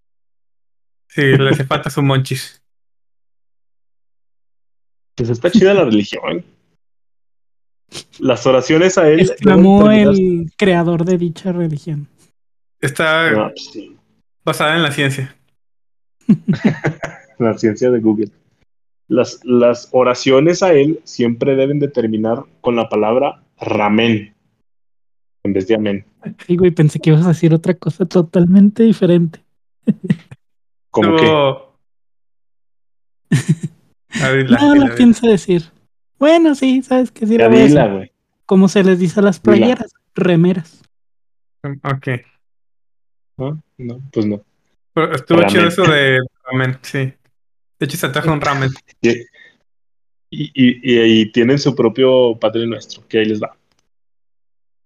Sí, 1.09 1.23
le 1.23 1.51
hace 1.51 1.65
falta 1.65 1.91
su 1.91 2.03
monchis. 2.03 2.63
Pues 5.17 5.31
está 5.31 5.51
chida 5.51 5.75
la 5.75 5.85
religión. 5.85 6.45
Las 8.21 8.47
oraciones 8.47 8.99
a 8.99 9.09
él. 9.09 9.21
Exclamó 9.21 9.91
el 9.91 10.53
creador 10.57 11.05
de 11.05 11.19
dicha 11.19 11.53
religión. 11.53 12.07
Está 12.81 13.31
No, 13.33 13.49
pues 13.49 13.71
sí, 13.73 13.97
basada 14.45 14.77
en 14.77 14.83
la 14.83 14.93
ciencia. 14.93 15.37
la 17.39 17.59
ciencia 17.59 17.91
de 17.91 17.99
Google. 17.99 18.31
Las, 19.09 19.41
las 19.45 19.89
oraciones 19.91 20.63
a 20.63 20.73
él 20.75 21.01
siempre 21.03 21.57
deben 21.57 21.81
de 21.81 21.89
terminar 21.89 22.45
con 22.61 22.77
la 22.77 22.89
palabra 22.89 23.43
ramen 23.59 24.37
en 25.49 25.53
vez 25.53 25.67
de 25.67 25.75
amén. 25.75 26.05
Sí, 26.47 26.57
güey, 26.57 26.71
pensé 26.71 26.99
que 27.01 27.11
ibas 27.11 27.25
a 27.25 27.29
decir 27.29 27.55
otra 27.55 27.75
cosa 27.75 28.07
totalmente 28.07 28.83
diferente. 28.83 29.43
A 34.21 34.29
ver, 34.31 34.51
la- 34.51 34.59
no, 34.61 34.75
la- 34.75 34.95
pienso 34.95 35.27
decir. 35.27 35.63
Bueno, 36.19 36.55
sí, 36.55 36.83
sabes 36.83 37.11
que 37.13 37.27
sí 37.27 37.35
ya 37.37 37.45
la 37.45 37.49
voy 37.49 37.59
a 37.61 37.65
dila, 37.67 37.83
decir. 37.83 37.97
güey. 37.97 38.13
Como 38.47 38.69
se 38.69 38.83
les 38.83 38.99
dice 38.99 39.21
a 39.21 39.23
las 39.23 39.43
Dila. 39.43 39.57
playeras, 39.57 39.93
remeras. 40.15 40.83
Ok. 41.85 42.09
¿No? 43.37 43.63
No, 43.77 44.01
pues 44.13 44.27
no. 44.27 44.43
Pero 44.95 45.15
estuvo 45.15 45.39
Ramen. 45.41 45.55
chido 45.55 45.69
eso 45.69 45.83
de 45.85 46.19
ramen, 46.45 46.79
sí. 46.83 46.99
De 46.99 47.87
hecho, 47.87 47.97
se 47.97 48.07
antoja 48.07 48.33
un 48.33 48.41
ramen. 48.41 48.71
Y, 50.31 50.51
y, 50.53 50.79
y- 50.83 51.21
y 51.23 51.33
tienen 51.33 51.59
su 51.59 51.75
propio 51.75 52.39
Padre 52.39 52.67
Nuestro, 52.67 53.03
que 53.09 53.21
ahí 53.21 53.25
les 53.25 53.41
va. 53.43 53.57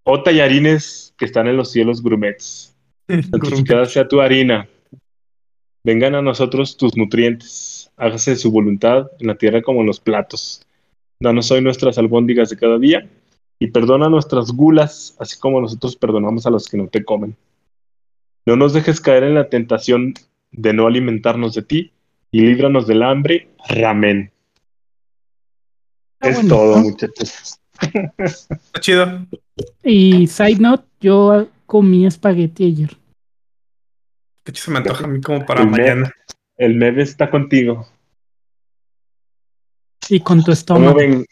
O 0.04 0.22
tallarines 0.22 1.14
que 1.16 1.24
están 1.24 1.46
en 1.46 1.56
los 1.56 1.70
cielos 1.70 2.02
grumets. 2.02 2.74
Santificada 3.08 3.84
sea 3.86 4.08
tu 4.08 4.20
harina. 4.20 4.68
Vengan 5.84 6.14
a 6.14 6.22
nosotros 6.22 6.76
tus 6.76 6.96
nutrientes. 6.96 7.90
Hágase 7.96 8.36
su 8.36 8.50
voluntad 8.50 9.10
en 9.18 9.28
la 9.28 9.36
tierra 9.36 9.62
como 9.62 9.80
en 9.80 9.86
los 9.86 10.00
platos. 10.00 10.66
Danos 11.20 11.50
hoy 11.50 11.60
nuestras 11.60 11.98
albóndigas 11.98 12.50
de 12.50 12.56
cada 12.56 12.78
día 12.78 13.08
y 13.58 13.68
perdona 13.68 14.08
nuestras 14.08 14.50
gulas, 14.50 15.14
así 15.20 15.38
como 15.38 15.60
nosotros 15.60 15.94
perdonamos 15.94 16.46
a 16.46 16.50
los 16.50 16.68
que 16.68 16.76
no 16.76 16.88
te 16.88 17.04
comen. 17.04 17.36
No 18.44 18.56
nos 18.56 18.72
dejes 18.72 19.00
caer 19.00 19.22
en 19.22 19.34
la 19.34 19.48
tentación 19.48 20.14
de 20.50 20.72
no 20.72 20.86
alimentarnos 20.86 21.54
de 21.54 21.62
ti 21.62 21.92
y 22.32 22.40
líbranos 22.40 22.88
del 22.88 23.04
hambre. 23.04 23.48
Amén. 23.84 24.32
Es 26.20 26.46
todo, 26.48 26.78
muchachos. 26.78 27.60
Está 28.18 28.80
chido. 28.80 29.26
Y 29.82 30.26
side 30.26 30.58
note, 30.60 30.84
yo 31.00 31.48
comí 31.66 32.06
espagueti 32.06 32.66
ayer. 32.66 32.96
De 34.44 34.50
hecho, 34.50 34.64
se 34.64 34.70
me 34.70 34.78
antoja 34.78 35.04
a 35.04 35.08
mí 35.08 35.20
como 35.20 35.44
para 35.46 35.62
El 35.62 35.68
me- 35.70 35.78
mañana. 35.78 36.12
El 36.56 36.74
Meve 36.76 37.02
está 37.02 37.30
contigo. 37.30 37.88
Y 40.08 40.20
con 40.20 40.38
tu 40.38 40.44
¿Cómo 40.46 40.52
estómago. 40.52 40.94
ven 40.98 41.24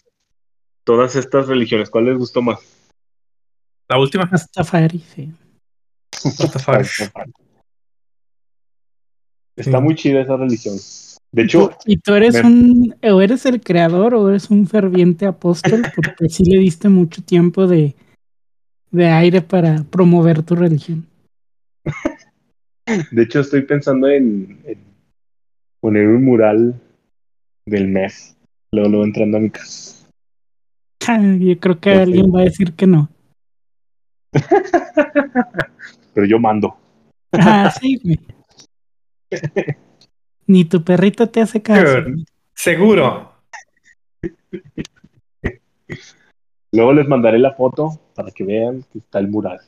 todas 0.84 1.16
estas 1.16 1.46
religiones? 1.48 1.90
¿Cuál 1.90 2.06
les 2.06 2.16
gustó 2.18 2.40
más? 2.42 2.58
La 3.88 3.98
última. 3.98 4.24
Rastafari, 4.26 5.00
sí. 5.00 5.32
Rastafari. 6.38 6.86
Está 9.56 9.78
Sí. 9.78 9.82
muy 9.84 9.94
chida 9.96 10.20
esa 10.22 10.36
religión. 10.36 10.76
De 11.32 11.42
hecho, 11.42 11.70
¿Y 11.86 11.98
tú 11.98 12.14
eres 12.14 12.34
Ver. 12.34 12.44
un, 12.44 12.96
o 13.02 13.20
eres 13.20 13.46
el 13.46 13.60
creador 13.60 14.14
o 14.14 14.28
eres 14.28 14.50
un 14.50 14.66
ferviente 14.66 15.26
apóstol? 15.26 15.82
Porque 15.94 16.28
sí 16.28 16.44
le 16.44 16.58
diste 16.58 16.88
mucho 16.88 17.22
tiempo 17.22 17.68
de, 17.68 17.94
de 18.90 19.06
aire 19.06 19.40
para 19.40 19.84
promover 19.84 20.42
tu 20.42 20.56
religión. 20.56 21.06
de 23.12 23.22
hecho 23.22 23.40
estoy 23.40 23.62
pensando 23.62 24.08
en, 24.08 24.60
en 24.64 24.78
poner 25.80 26.08
un 26.08 26.24
mural 26.24 26.80
del 27.64 27.86
mes. 27.86 28.36
Luego, 28.72 28.88
luego 28.88 29.04
entrando 29.04 29.36
a 29.38 29.40
mi 29.40 29.50
casa. 29.50 30.06
Yo 31.38 31.58
creo 31.58 31.80
que 31.80 31.90
alguien 31.90 32.32
va 32.34 32.40
a 32.40 32.44
decir 32.44 32.72
que 32.74 32.86
no. 32.86 33.08
Pero 36.14 36.26
yo 36.26 36.38
mando. 36.38 36.76
Ah, 37.32 37.72
sí, 37.80 38.00
güey. 38.02 38.18
Ni 40.50 40.64
tu 40.64 40.82
perrito 40.82 41.28
te 41.28 41.40
hace 41.40 41.62
caso. 41.62 41.98
Seguro. 42.54 43.32
Luego 46.72 46.92
les 46.92 47.06
mandaré 47.06 47.38
la 47.38 47.52
foto 47.54 48.00
para 48.16 48.32
que 48.32 48.42
vean 48.44 48.84
que 48.92 48.98
está 48.98 49.20
el 49.20 49.28
mural. 49.28 49.60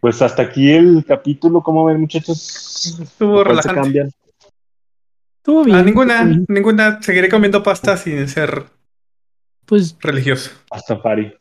Pues 0.00 0.22
hasta 0.22 0.42
aquí 0.42 0.70
el 0.70 1.04
capítulo. 1.04 1.62
¿Cómo 1.64 1.84
ven, 1.84 2.00
muchachos? 2.00 2.96
Estuvo 3.00 3.42
¿Cuál 3.42 3.46
se 3.46 3.50
relajante. 3.50 3.80
cambian? 3.80 4.10
Estuvo 5.38 5.64
bien. 5.64 5.76
Ah, 5.78 5.82
ninguna, 5.82 6.22
bien. 6.22 6.46
ninguna. 6.48 7.02
Seguiré 7.02 7.28
comiendo 7.28 7.60
pasta 7.60 7.96
sin 7.96 8.28
ser 8.28 8.66
Pues, 9.66 9.96
religioso. 10.00 10.52
Pastafari. 10.68 11.34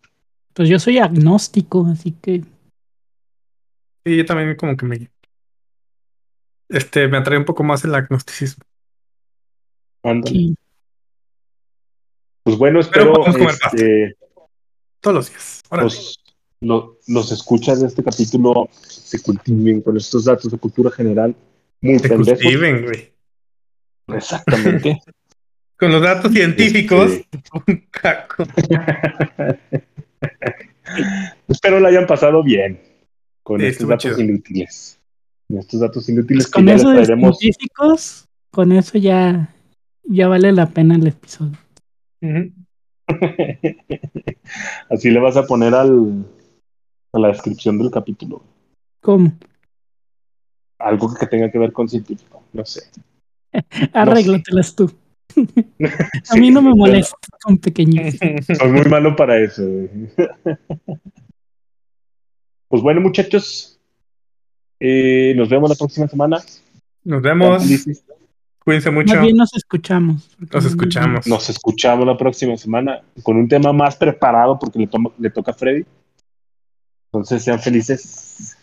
pues 0.56 0.68
yo 0.68 0.80
soy 0.80 0.98
agnóstico, 0.98 1.86
así 1.86 2.12
que 2.14 2.44
Y 4.04 4.18
yo 4.18 4.26
también 4.26 4.56
como 4.56 4.76
que 4.76 4.86
me... 4.88 5.12
Este, 6.72 7.07
me 7.07 7.17
atrae 7.17 7.38
un 7.38 7.45
poco 7.45 7.63
más 7.63 7.84
el 7.84 7.93
agnosticismo. 7.93 8.63
Sí. 10.26 10.55
Pues 12.43 12.57
bueno, 12.57 12.80
Pero 12.80 12.84
espero 13.11 13.13
podemos 13.13 13.38
comer 13.38 13.55
este, 13.65 14.17
Todos 14.99 15.15
los 15.15 15.30
días. 15.30 15.61
Los, 15.72 16.24
lo- 16.61 16.97
los 17.07 17.32
escuchas 17.32 17.82
de 17.82 17.88
este 17.88 18.03
capítulo 18.03 18.67
se 18.72 19.22
cultiven 19.22 19.82
con 19.82 19.97
estos 19.97 20.26
datos 20.26 20.51
de 20.51 20.57
cultura 20.57 20.89
general 20.91 21.36
muy 21.82 21.99
Se 21.99 22.09
pendejos. 22.09 22.41
cultiven, 22.41 22.84
güey. 22.86 23.13
Exactamente. 24.07 25.01
Con 25.78 25.91
los 25.91 26.01
datos 26.03 26.32
científicos. 26.32 27.11
Este, 27.11 27.39
un 27.67 27.88
caco. 27.89 28.43
espero 31.47 31.80
la 31.80 31.89
hayan 31.89 32.05
pasado 32.05 32.43
bien 32.43 32.80
con 33.43 33.59
Sí, 33.59 33.65
estos 33.67 33.88
datos 33.88 34.03
chido. 34.03 34.22
inútiles. 34.22 34.99
Estos 35.60 35.80
datos 35.80 36.08
inútiles 36.10 36.45
Pues 36.45 36.52
que 36.52 36.60
con 36.60 36.66
ya 36.66 36.74
les 36.74 36.82
eso 36.82 36.91
traeremos. 36.91 37.38
científicos, 37.38 38.26
con 38.52 38.72
eso 38.72 38.97
ya, 38.97 39.54
ya 40.04 40.28
vale 40.28 40.52
la 40.52 40.68
pena 40.70 40.95
el 40.95 41.08
episodio. 41.08 41.58
Así 44.89 45.10
le 45.10 45.20
vas 45.20 45.38
a 45.38 45.45
poner 45.45 45.74
al, 45.74 46.26
a 47.14 47.20
la 47.20 47.28
descripción 47.30 47.78
del 47.78 47.91
capítulo. 47.91 48.43
¿Cómo? 49.02 49.32
Algo 50.80 51.14
que 51.14 51.28
tenga 51.28 51.52
que 51.52 51.60
ver 51.60 51.72
con 51.74 51.88
científico. 51.89 52.43
No 52.54 52.66
sé. 52.66 52.82
Arréglatelas 53.93 54.76
tú. 54.76 54.91
A 56.30 56.36
mí 56.36 56.52
no 56.52 56.62
me 56.62 56.74
molesta 56.76 57.16
con 57.43 57.58
pequeños. 57.58 58.16
Soy 58.58 58.72
muy 58.72 58.84
malo 58.86 59.16
para 59.16 59.39
eso. 59.39 59.64
güey. 59.64 59.89
Pues 62.68 62.82
bueno, 62.84 63.02
muchachos. 63.02 63.80
Eh, 64.82 65.34
nos 65.38 65.48
vemos 65.48 65.70
la 65.70 65.76
próxima 65.76 66.08
semana. 66.08 66.38
Nos 67.04 67.22
vemos. 67.22 67.64
Cuídense 68.64 68.92
mucho. 68.92 69.14
Más 69.16 69.24
bien 69.24 69.38
nos 69.38 69.54
escuchamos. 69.56 70.30
Nos 70.40 70.64
no 70.64 70.70
escuchamos. 70.70 71.28
Nos 71.28 71.50
escuchamos 71.50 72.06
la 72.06 72.18
próxima 72.18 72.58
semana 72.58 73.02
con 73.24 73.38
un 73.38 73.48
tema 73.48 73.72
más 73.74 73.96
preparado 73.96 74.58
porque 74.60 74.80
le, 74.80 74.88
toma- 74.88 75.12
le 75.18 75.30
toca 75.30 75.52
a 75.52 75.54
Freddy. 75.54 75.86
Entonces 77.14 77.44
sean 77.44 77.60
felices. 77.60 78.58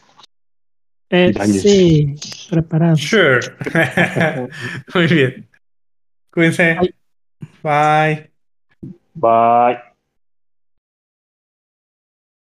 Eh, 1.10 1.32
sí, 1.60 2.14
preparado. 2.50 2.96
Sure. 2.96 3.40
Muy 4.94 5.06
bien. 5.06 5.48
Cuídense. 6.32 6.76
Bye. 6.80 6.94
Bye. 7.62 8.30
Bye. 9.14 9.87